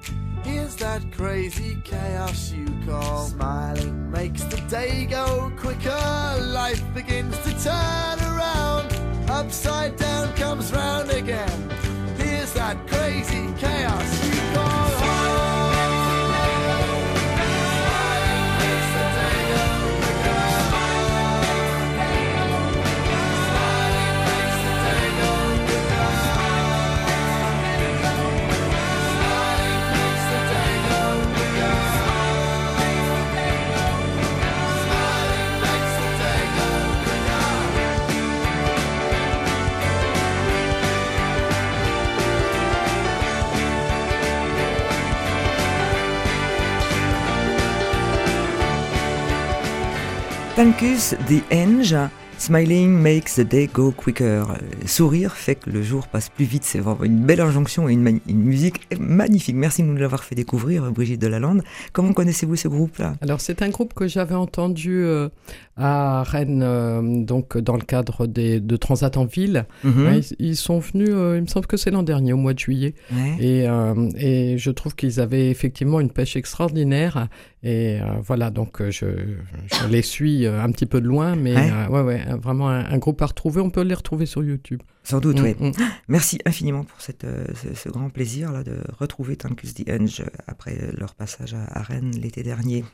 Here's 0.44 0.76
that 0.76 1.02
crazy 1.10 1.76
chaos 1.82 2.52
you 2.52 2.68
call. 2.86 3.26
Smiling 3.26 4.08
makes 4.12 4.44
the 4.44 4.60
day 4.68 5.04
go 5.06 5.52
quicker. 5.56 6.38
Life 6.42 6.84
begins 6.94 7.36
to 7.38 7.50
turn 7.60 8.18
around. 8.32 8.86
Upside 9.28 9.96
down 9.96 10.32
comes 10.34 10.72
round 10.72 11.10
again. 11.10 11.70
Here's 12.16 12.52
that 12.52 12.76
crazy 12.86 13.52
chaos 13.58 14.23
Tankus 50.64 51.14
the 51.28 51.42
Enge, 51.52 51.94
Smiling 52.38 52.88
makes 52.88 53.34
the 53.34 53.40
day 53.40 53.68
go 53.70 53.92
quicker. 53.92 54.46
Sourire 54.86 55.32
fait 55.32 55.56
que 55.56 55.68
le 55.68 55.82
jour 55.82 56.08
passe 56.08 56.30
plus 56.30 56.46
vite. 56.46 56.64
C'est 56.64 56.78
vraiment 56.78 57.04
une 57.04 57.20
belle 57.20 57.42
injonction 57.42 57.86
et 57.86 57.92
une, 57.92 58.20
une 58.26 58.42
musique 58.42 58.88
magnifique. 58.98 59.56
Merci 59.56 59.82
de 59.82 59.88
nous 59.88 59.96
l'avoir 59.96 60.24
fait 60.24 60.34
découvrir, 60.34 60.90
Brigitte 60.90 61.20
Delalande. 61.20 61.62
Comment 61.92 62.14
connaissez-vous 62.14 62.56
ce 62.56 62.68
groupe-là? 62.68 63.14
Alors 63.20 63.42
c'est 63.42 63.60
un 63.60 63.68
groupe 63.68 63.92
que 63.92 64.08
j'avais 64.08 64.34
entendu 64.34 65.04
euh, 65.04 65.28
à 65.76 66.22
Rennes, 66.22 66.62
euh, 66.64 67.24
donc 67.24 67.58
dans 67.58 67.76
le 67.76 67.84
cadre 67.84 68.26
des, 68.26 68.58
de 68.58 68.76
Transat 68.76 69.16
en 69.18 69.26
ville. 69.26 69.66
Mhm. 69.84 70.06
Ouais, 70.06 70.20
ils, 70.38 70.46
ils 70.48 70.56
sont 70.56 70.78
venus, 70.78 71.10
euh, 71.12 71.36
il 71.36 71.42
me 71.42 71.46
semble 71.46 71.66
que 71.66 71.76
c'est 71.76 71.90
l'an 71.90 72.02
dernier, 72.02 72.32
au 72.32 72.38
mois 72.38 72.54
de 72.54 72.58
juillet. 72.58 72.94
Ouais. 73.12 73.36
Et, 73.38 73.66
et 74.16 74.58
je 74.58 74.70
trouve 74.70 74.96
qu'ils 74.96 75.20
avaient 75.20 75.50
effectivement 75.50 76.00
une 76.00 76.10
pêche 76.10 76.36
extraordinaire. 76.36 77.28
Et 77.66 77.98
euh, 78.02 78.20
voilà, 78.22 78.50
donc 78.50 78.82
euh, 78.82 78.90
je, 78.90 79.06
je 79.72 79.88
les 79.88 80.02
suis 80.02 80.44
euh, 80.44 80.62
un 80.62 80.70
petit 80.70 80.84
peu 80.84 81.00
de 81.00 81.06
loin, 81.06 81.34
mais 81.34 81.54
Ouais. 81.56 81.70
euh, 81.72 81.88
ouais, 81.88 82.02
ouais, 82.02 82.24
vraiment 82.36 82.68
un, 82.68 82.84
un 82.84 82.98
groupe 82.98 83.22
à 83.22 83.26
retrouver. 83.26 83.62
On 83.62 83.70
peut 83.70 83.80
les 83.80 83.94
retrouver 83.94 84.26
sur 84.26 84.44
YouTube. 84.44 84.82
Sans 85.02 85.18
doute, 85.18 85.40
oui. 85.40 85.54
Mm, 85.58 85.68
mm. 85.68 85.72
Merci 86.08 86.38
infiniment 86.44 86.84
pour 86.84 87.00
cette, 87.00 87.24
euh, 87.24 87.46
ce, 87.54 87.74
ce 87.74 87.88
grand 87.88 88.10
plaisir 88.10 88.52
là 88.52 88.62
de 88.64 88.76
retrouver 88.98 89.36
Tankus 89.36 89.72
the 89.72 89.88
Enge 89.88 90.22
après 90.46 90.76
leur 90.98 91.14
passage 91.14 91.54
à, 91.54 91.78
à 91.78 91.82
Rennes 91.82 92.12
l'été 92.20 92.42
dernier. 92.42 92.84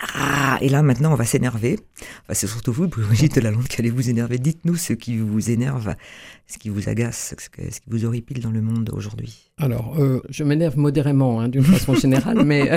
Ah, 0.00 0.58
et 0.60 0.68
là 0.68 0.82
maintenant 0.82 1.12
on 1.12 1.16
va 1.16 1.24
s'énerver. 1.24 1.78
Enfin, 2.22 2.34
c'est 2.34 2.46
surtout 2.46 2.72
vous, 2.72 2.86
Brigitte 2.88 3.36
Lalonde, 3.36 3.66
qui 3.66 3.80
allez 3.80 3.90
vous 3.90 4.10
énerver. 4.10 4.38
Dites-nous 4.38 4.76
ce 4.76 4.92
qui 4.92 5.18
vous 5.18 5.50
énerve, 5.50 5.94
ce 6.46 6.58
qui 6.58 6.68
vous 6.68 6.88
agace, 6.88 7.34
ce, 7.36 7.48
qui 7.48 7.88
vous 7.88 8.04
horripile 8.04 8.40
dans 8.40 8.50
le 8.50 8.60
monde 8.60 8.90
aujourd'hui. 8.92 9.50
Alors, 9.58 9.98
euh, 9.98 10.22
je 10.30 10.44
m'énerve 10.44 10.78
modérément 10.78 11.40
hein, 11.40 11.48
d'une 11.48 11.64
façon 11.64 11.94
générale, 11.94 12.44
mais 12.44 12.70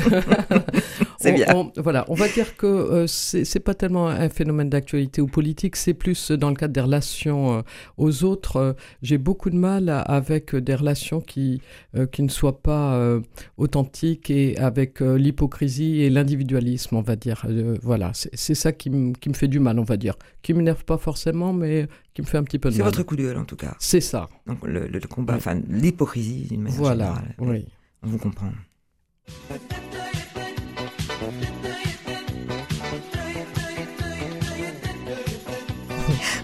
C'est 1.21 1.33
bien. 1.33 1.45
on- 1.55 1.71
voilà, 1.77 2.05
on 2.09 2.13
va 2.15 2.27
dire 2.27 2.55
que 2.57 2.65
euh, 2.67 3.07
c'est 3.07 3.45
c'est 3.45 3.59
pas 3.59 3.73
tellement 3.73 4.07
un 4.07 4.29
phénomène 4.29 4.69
d'actualité 4.69 5.21
ou 5.21 5.27
politique, 5.27 5.75
c'est 5.75 5.93
plus 5.93 6.31
dans 6.31 6.49
le 6.49 6.55
cadre 6.55 6.73
des 6.73 6.81
relations 6.81 7.57
euh, 7.57 7.61
aux 7.97 8.23
autres. 8.23 8.57
Euh, 8.57 8.73
J'ai 9.01 9.17
beaucoup 9.17 9.49
de 9.49 9.55
mal 9.57 9.89
à- 9.89 10.01
avec 10.01 10.55
des 10.55 10.75
relations 10.75 11.21
qui 11.21 11.61
euh, 11.95 12.05
qui 12.07 12.23
ne 12.23 12.29
soient 12.29 12.61
pas 12.61 12.95
euh, 12.95 13.21
authentiques 13.57 14.29
et 14.29 14.57
avec 14.57 15.01
euh, 15.01 15.17
l'hypocrisie 15.17 16.01
et 16.01 16.09
l'individualisme, 16.09 16.95
on 16.95 17.01
va 17.01 17.15
dire. 17.15 17.43
Euh, 17.47 17.77
voilà, 17.83 18.11
c'est 18.13 18.31
c'est 18.35 18.55
ça 18.55 18.71
qui, 18.71 18.89
me- 18.89 19.13
qui 19.13 19.29
me 19.29 19.33
fait 19.35 19.47
du 19.47 19.59
mal, 19.59 19.79
on 19.79 19.83
va 19.83 19.97
dire, 19.97 20.15
qui 20.41 20.53
m'énerve 20.53 20.83
pas 20.85 20.97
forcément, 20.97 21.53
mais 21.53 21.87
qui 22.13 22.21
me 22.21 22.27
fait 22.27 22.37
un 22.37 22.43
petit 22.43 22.59
peu 22.59 22.69
de 22.69 22.73
C'est 22.75 22.79
mal. 22.81 22.89
votre 22.91 23.03
coup 23.03 23.15
de 23.15 23.23
gueule 23.23 23.37
en 23.37 23.45
tout 23.45 23.55
cas. 23.55 23.75
C'est 23.79 24.01
ça. 24.01 24.27
Donc 24.47 24.65
le, 24.65 24.87
combat, 25.07 25.35
enfin 25.35 25.59
l'hypocrisie 25.69 26.47
d'une 26.49 26.61
manière 26.63 26.77
Voilà. 26.79 27.05
générale. 27.05 27.35
Oui. 27.39 27.65
On 28.03 28.07
vous 28.07 28.17
comprend. 28.17 28.49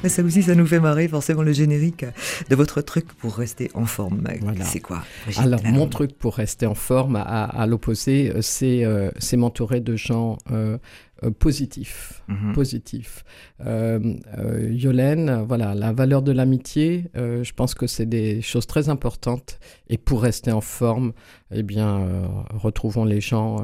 Mais 0.08 0.12
ça 0.12 0.24
aussi, 0.24 0.42
ça 0.42 0.56
nous 0.56 0.66
fait 0.66 0.80
marrer 0.80 1.10
forcément 1.10 1.44
le 1.44 1.52
générique 1.52 2.06
de 2.50 2.56
votre 2.56 2.80
truc 2.80 3.12
pour 3.16 3.36
rester 3.36 3.70
en 3.74 3.86
forme. 3.86 4.24
Voilà. 4.40 4.64
C'est 4.64 4.80
quoi 4.80 5.04
Brigitte 5.26 5.44
Alors, 5.44 5.60
mon 5.66 5.86
truc 5.90 6.18
pour 6.18 6.36
rester 6.36 6.66
en 6.66 6.76
forme, 6.76 7.18
à, 7.18 7.44
à 7.44 7.68
l'opposé, 7.68 8.32
euh, 8.34 8.42
c'est 8.42 8.86
euh, 8.86 9.12
m'entourer 9.36 9.82
de 9.82 9.98
gens 9.98 10.38
euh, 10.50 10.78
euh, 11.26 11.32
positifs. 11.32 12.24
Mhm. 12.30 12.54
Positifs. 12.54 13.26
Euh, 13.66 14.00
euh, 14.38 14.70
Yolène, 14.72 15.44
voilà, 15.46 15.76
la 15.76 15.92
valeur 15.92 16.22
de 16.22 16.32
l'amitié, 16.32 17.12
euh, 17.18 17.44
je 17.44 17.52
pense 17.52 17.76
que 17.76 17.86
c'est 17.86 18.06
des 18.06 18.42
choses 18.42 18.66
très 18.66 18.88
importantes. 18.88 19.60
Et 19.90 19.98
pour 19.98 20.22
rester 20.22 20.54
en 20.54 20.62
forme, 20.62 21.12
eh 21.52 21.64
bien, 21.64 22.08
retrouvons 22.54 23.04
les 23.04 23.20
gens 23.20 23.58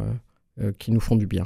euh, 0.61 0.71
qui 0.77 0.91
nous 0.91 0.99
font 0.99 1.15
du 1.15 1.25
bien. 1.25 1.45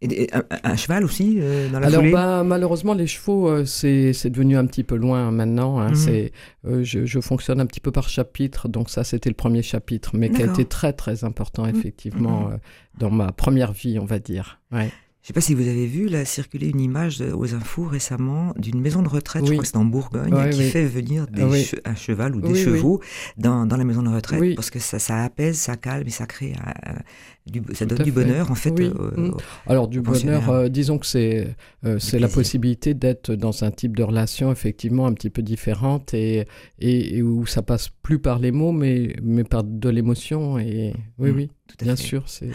Et, 0.00 0.22
et 0.24 0.34
un, 0.34 0.42
un 0.64 0.76
cheval 0.76 1.04
aussi 1.04 1.38
euh, 1.40 1.68
dans 1.68 1.80
la 1.80 1.88
Alors 1.88 2.00
foulée 2.00 2.12
bah, 2.12 2.42
malheureusement 2.44 2.94
les 2.94 3.06
chevaux 3.06 3.48
euh, 3.48 3.64
c'est 3.66 4.30
devenu 4.30 4.56
un 4.56 4.64
petit 4.66 4.84
peu 4.84 4.96
loin 4.96 5.30
maintenant. 5.30 5.78
hein. 5.78 5.90
Mhm. 5.90 5.94
C'est 5.96 6.32
euh, 6.66 6.82
je, 6.82 7.04
je 7.04 7.20
fonctionne 7.20 7.60
un 7.60 7.66
petit 7.66 7.80
peu 7.80 7.92
par 7.92 8.08
chapitre 8.08 8.68
donc 8.68 8.88
ça 8.88 9.04
c'était 9.04 9.28
le 9.28 9.34
premier 9.34 9.62
chapitre 9.62 10.16
mais 10.16 10.30
qui 10.30 10.42
a 10.42 10.46
été 10.46 10.64
très 10.64 10.92
très 10.94 11.24
important 11.24 11.66
effectivement 11.66 12.50
dans 12.98 13.10
ma 13.10 13.32
première 13.32 13.72
vie 13.72 13.98
on 13.98 14.04
va 14.06 14.18
dire. 14.18 14.60
Ouais. 14.72 14.90
Je 15.26 15.30
sais 15.30 15.34
pas 15.34 15.40
si 15.40 15.54
vous 15.54 15.66
avez 15.66 15.86
vu, 15.88 16.06
là, 16.06 16.24
circuler 16.24 16.68
une 16.68 16.78
image 16.80 17.18
de- 17.18 17.32
aux 17.32 17.52
infos 17.52 17.82
récemment 17.82 18.54
d'une 18.56 18.80
maison 18.80 19.02
de 19.02 19.08
retraite, 19.08 19.44
je 19.44 19.50
crois 19.50 19.62
que 19.62 19.66
c'est 19.68 19.76
en 19.76 19.84
Bourgogne, 19.84 20.32
Ouais, 20.32 20.50
qui 20.50 20.58
oui. 20.60 20.68
fait 20.70 20.84
venir 20.84 21.26
des 21.26 21.42
Ah 21.42 21.48
oui. 21.48 21.62
che- 21.64 21.80
un 21.84 21.96
cheval 21.96 22.36
ou 22.36 22.40
des 22.40 22.54
chevaux 22.54 23.00
dans, 23.36 23.66
dans 23.66 23.76
la 23.76 23.82
maison 23.82 24.04
de 24.04 24.08
retraite, 24.08 24.38
Oui. 24.40 24.54
parce 24.54 24.70
que 24.70 24.78
ça, 24.78 25.00
ça 25.00 25.24
apaise, 25.24 25.56
ça 25.58 25.76
calme 25.76 26.06
et 26.06 26.10
ça 26.10 26.26
crée 26.26 26.52
un- 26.64 27.00
du, 27.44 27.60
ça 27.74 27.86
donne 27.86 28.04
du 28.04 28.12
bonheur, 28.12 28.52
en 28.52 28.54
fait. 28.54 28.70
Euh, 28.78 29.10
Mm. 29.16 29.36
Alors 29.66 29.88
du 29.88 30.00
bonheur, 30.00 30.48
euh, 30.48 30.68
disons 30.68 30.96
que 30.98 31.06
c'est 31.06 31.56
euh, 31.84 31.98
c'est 31.98 32.20
la 32.20 32.28
possibilité 32.28 32.94
d'être 32.94 33.34
dans 33.34 33.64
un 33.64 33.72
type 33.72 33.96
de 33.96 34.04
relation 34.04 34.52
effectivement 34.52 35.08
un 35.08 35.12
petit 35.12 35.30
peu 35.30 35.42
différente 35.42 36.14
et, 36.14 36.44
et, 36.78 37.16
et 37.16 37.22
où 37.22 37.46
ça 37.46 37.62
passe 37.62 37.88
plus 37.88 38.20
par 38.20 38.38
les 38.38 38.52
mots 38.52 38.70
mais, 38.70 39.16
mais 39.24 39.42
par 39.42 39.64
de 39.64 39.88
l'émotion 39.88 40.56
et 40.56 40.94
oui 41.18 41.32
Mm, 41.32 41.36
oui 41.36 41.50
tout 41.66 41.76
à 41.80 41.84
bien 41.84 41.96
fait. 41.96 42.02
sûr 42.04 42.22
c'est 42.28 42.50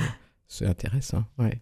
c'est 0.48 0.66
intéressant 0.68 1.26
ouais. 1.38 1.60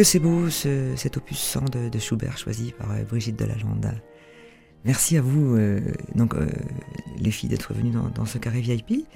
Que 0.00 0.04
c'est 0.04 0.18
beau 0.18 0.48
cet 0.48 1.18
opus 1.18 1.36
100 1.36 1.76
de, 1.92 1.98
Schubert 1.98 2.38
choisi 2.38 2.72
par 2.72 2.90
euh, 2.90 3.04
Brigitte 3.06 3.38
Delalande. 3.38 4.00
Merci 4.86 5.18
à 5.18 5.20
vous, 5.20 5.56
euh, 5.56 5.78
donc, 6.14 6.34
euh, 6.34 6.46
les 7.18 7.30
filles, 7.30 7.50
d'être 7.50 7.74
venues 7.74 7.92
dans, 8.14 8.24
ce 8.24 8.38
carré 8.38 8.62
VIP. 8.62 9.06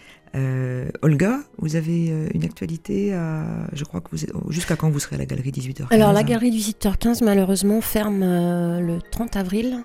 Olga, 1.00 1.38
vous 1.56 1.76
avez 1.76 2.08
une 2.34 2.44
actualité 2.44 3.14
à, 3.14 3.66
je 3.72 3.84
crois 3.84 4.02
que 4.02 4.14
vous 4.14 4.50
jusqu'à 4.52 4.76
quand 4.76 4.90
vous 4.90 5.00
serez 5.00 5.16
à 5.16 5.20
la 5.20 5.24
galerie 5.24 5.52
18h15 5.52 5.86
Alors 5.88 6.12
la 6.12 6.22
galerie 6.22 6.50
18h15 6.50 7.24
malheureusement 7.24 7.80
ferme 7.80 8.20
le 8.20 8.98
30 9.10 9.36
avril. 9.36 9.84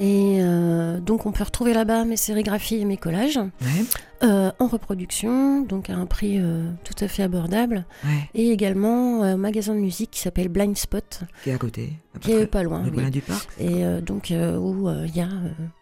Et 0.00 0.38
euh, 0.40 1.00
donc 1.00 1.26
on 1.26 1.32
peut 1.32 1.44
retrouver 1.44 1.72
là-bas 1.72 2.04
mes 2.04 2.16
sérigraphies 2.16 2.76
et 2.76 2.84
mes 2.84 2.96
collages 2.96 3.40
euh, 4.26 4.50
en 4.58 4.66
reproduction, 4.66 5.62
donc 5.62 5.90
à 5.90 5.96
un 5.96 6.06
prix 6.06 6.38
euh, 6.38 6.68
tout 6.84 7.04
à 7.04 7.08
fait 7.08 7.22
abordable. 7.22 7.86
Et 8.34 8.50
également 8.50 9.22
un 9.22 9.36
magasin 9.36 9.74
de 9.74 9.80
musique 9.80 10.10
qui 10.10 10.20
s'appelle 10.20 10.48
Blind 10.48 10.76
Spot. 10.76 11.20
Qui 11.42 11.50
est 11.50 11.54
à 11.54 11.58
côté. 11.58 11.92
qui 12.20 12.32
est 12.32 12.46
pas 12.46 12.62
loin. 12.62 12.82
du 13.10 13.20
parc. 13.20 13.48
Et 13.58 13.84
donc 14.02 14.32
où 14.32 14.90
il 14.90 15.16
y 15.16 15.20
a 15.20 15.28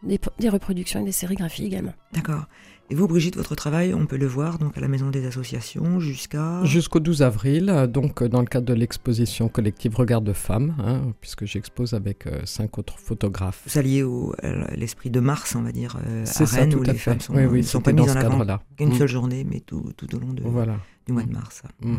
des, 0.02 0.20
des, 0.38 0.48
reproductions 0.48 1.00
et 1.00 1.04
des 1.04 1.12
sérigraphies 1.12 1.66
également. 1.66 1.94
D'accord. 2.12 2.44
Et 2.90 2.94
vous, 2.94 3.08
Brigitte, 3.08 3.36
votre 3.36 3.54
travail, 3.54 3.94
on 3.94 4.04
peut 4.04 4.18
le 4.18 4.26
voir 4.26 4.58
donc 4.58 4.76
à 4.76 4.80
la 4.80 4.88
Maison 4.88 5.08
des 5.08 5.24
Associations 5.24 6.00
jusqu'à... 6.00 6.62
Jusqu'au 6.64 7.00
12 7.00 7.22
avril, 7.22 7.88
donc 7.88 8.22
dans 8.22 8.40
le 8.40 8.46
cadre 8.46 8.66
de 8.66 8.74
l'exposition 8.74 9.48
collective 9.48 9.96
Regard 9.96 10.20
de 10.20 10.34
femmes, 10.34 10.74
hein, 10.78 11.14
puisque 11.22 11.46
j'expose 11.46 11.94
avec 11.94 12.26
euh, 12.26 12.42
cinq 12.44 12.76
autres 12.76 12.98
photographes. 12.98 13.62
Vous 13.66 13.78
alliez 13.78 14.02
au, 14.02 14.34
l'esprit 14.76 15.08
de 15.08 15.20
Mars, 15.20 15.54
on 15.56 15.62
va 15.62 15.72
dire, 15.72 15.96
euh, 16.06 16.26
à 16.26 16.44
Rennes, 16.44 16.74
où 16.74 16.82
les 16.82 16.92
femmes 16.92 17.20
sont, 17.20 17.34
oui, 17.34 17.46
oui, 17.46 17.64
sont 17.64 17.80
pas 17.80 17.92
mises 17.92 18.10
en 18.10 18.16
avant 18.16 18.33
une 18.78 18.90
mm. 18.90 18.94
seule 18.94 19.08
journée, 19.08 19.44
mais 19.44 19.60
tout, 19.60 19.92
tout 19.96 20.14
au 20.14 20.18
long 20.18 20.32
de, 20.32 20.42
voilà. 20.42 20.76
du 21.06 21.12
mois 21.12 21.22
de 21.22 21.30
mm. 21.30 21.32
mars. 21.32 21.62
Mm. 21.80 21.96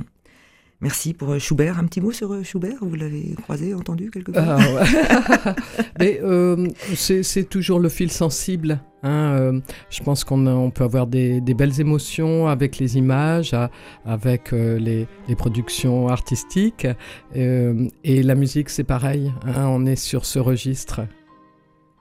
Merci 0.81 1.13
pour 1.13 1.31
euh, 1.31 1.39
Schubert. 1.39 1.79
Un 1.79 1.85
petit 1.85 2.01
mot 2.01 2.11
sur 2.11 2.31
euh, 2.33 2.43
Schubert? 2.43 2.77
Vous 2.81 2.95
l'avez 2.95 3.33
croisé, 3.41 3.73
entendu 3.73 4.11
quelque 4.11 4.31
part 4.31 4.59
ah, 4.59 5.55
Mais 5.99 6.19
euh, 6.21 6.67
c'est 6.93 7.49
toujours 7.49 7.79
le 7.79 7.89
fil 7.89 8.11
sensible. 8.11 8.81
Hein, 9.03 9.61
je 9.91 10.01
pense 10.01 10.23
qu'on 10.23 10.71
peut 10.71 10.83
avoir 10.83 11.05
des, 11.05 11.39
belles 11.41 11.79
émotions 11.79 12.47
avec 12.47 12.79
les 12.79 12.97
images, 12.97 13.55
avec 14.03 14.51
les, 14.51 15.07
productions 15.37 16.07
artistiques. 16.07 16.87
et 17.35 18.23
la 18.23 18.35
musique, 18.35 18.69
c'est 18.69 18.83
pareil. 18.83 19.31
Hein, 19.45 19.67
on 19.67 19.85
est 19.85 19.95
sur 19.95 20.25
ce 20.25 20.39
registre. 20.39 21.01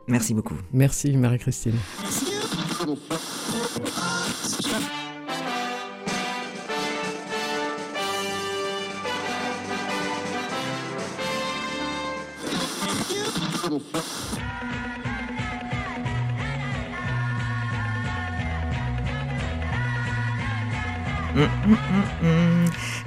Merci 0.08 0.32
beaucoup. 0.32 0.56
Merci, 0.72 1.14
Marie-Christine. 1.14 1.74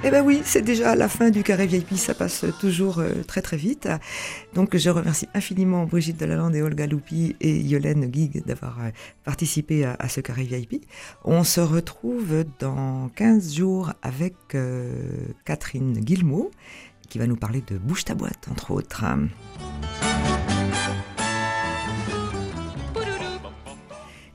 Eh 0.04 0.10
ben 0.10 0.22
oui, 0.24 0.42
c'est 0.44 0.62
déjà 0.62 0.94
la 0.94 1.08
fin 1.08 1.30
du 1.30 1.42
carré 1.42 1.66
VIP, 1.66 1.94
ça 1.94 2.14
passe 2.14 2.44
toujours 2.60 2.98
euh, 2.98 3.22
très 3.26 3.40
très 3.40 3.56
vite. 3.56 3.88
Donc 4.54 4.76
je 4.76 4.90
remercie 4.90 5.28
infiniment 5.32 5.84
Brigitte 5.84 6.18
Delalande 6.18 6.54
et 6.54 6.62
Olga 6.62 6.86
Loupi 6.86 7.36
et 7.40 7.60
Yolène 7.60 8.06
Guig 8.06 8.44
d'avoir 8.44 8.80
euh, 8.80 8.90
participé 9.24 9.84
à, 9.84 10.08
ce 10.08 10.20
carré 10.20 10.44
VIP. 10.44 10.84
On 11.24 11.44
se 11.44 11.60
retrouve 11.60 12.44
dans 12.58 13.08
15 13.14 13.54
jours 13.54 13.92
avec 14.02 14.34
euh, 14.54 14.92
Catherine 15.44 15.94
Guillemot 15.94 16.50
qui 17.08 17.18
va 17.18 17.26
nous 17.26 17.36
parler 17.36 17.62
de 17.66 17.78
Bouche 17.78 18.04
ta 18.04 18.14
boîte 18.14 18.48
entre 18.50 18.72
autres. 18.72 19.04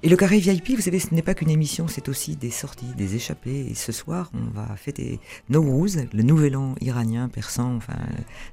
Et 0.05 0.09
le 0.09 0.17
carré 0.17 0.39
VIP, 0.39 0.71
vous 0.75 0.81
savez, 0.81 0.99
ce 0.99 1.15
n'est 1.15 1.21
pas 1.21 1.33
qu'une 1.33 1.49
émission, 1.49 1.87
c'est 1.87 2.09
aussi 2.09 2.35
des 2.35 2.51
sorties, 2.51 2.93
des 2.97 3.15
échappées. 3.15 3.67
Et 3.71 3.73
ce 3.73 3.93
soir, 3.93 4.29
on 4.33 4.49
va 4.53 4.75
fêter 4.75 5.21
Nowruz, 5.47 5.95
le 6.11 6.23
nouvel 6.23 6.57
an 6.57 6.75
iranien, 6.81 7.29
persan, 7.29 7.77
enfin 7.77 7.95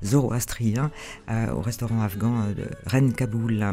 zoroastrien, 0.04 0.92
euh, 1.28 1.52
au 1.52 1.60
restaurant 1.60 2.02
afghan 2.02 2.44
de 2.56 2.68
Ren 2.86 3.10
Kaboul. 3.10 3.66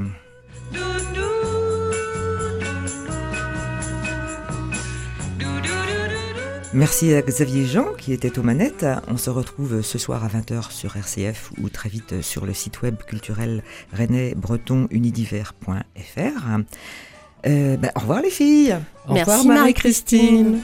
Merci 6.74 7.14
à 7.14 7.22
Xavier 7.22 7.68
Jean 7.68 7.94
qui 7.94 8.12
était 8.12 8.40
aux 8.40 8.44
manettes. 8.44 8.88
On 9.08 9.18
se 9.18 9.30
retrouve 9.30 9.84
ce 9.84 10.00
soir 10.00 10.26
à 10.26 10.30
20h 10.30 10.72
sur 10.72 10.98
RCF 10.98 11.52
ou 11.62 11.70
très 11.70 11.90
vite 11.90 12.24
sur 12.24 12.48
le 12.48 12.56
site 12.56 12.82
web 12.82 12.96
culturel 13.06 13.62
rennais-breton-unidiver.fr. 13.94 16.64
Euh, 17.48 17.78
ben, 17.78 17.92
au 17.96 18.00
revoir 18.00 18.22
les 18.22 18.30
filles. 18.30 18.76
Au 19.08 19.14
revoir 19.14 19.44
Marie-Christine. 19.46 20.60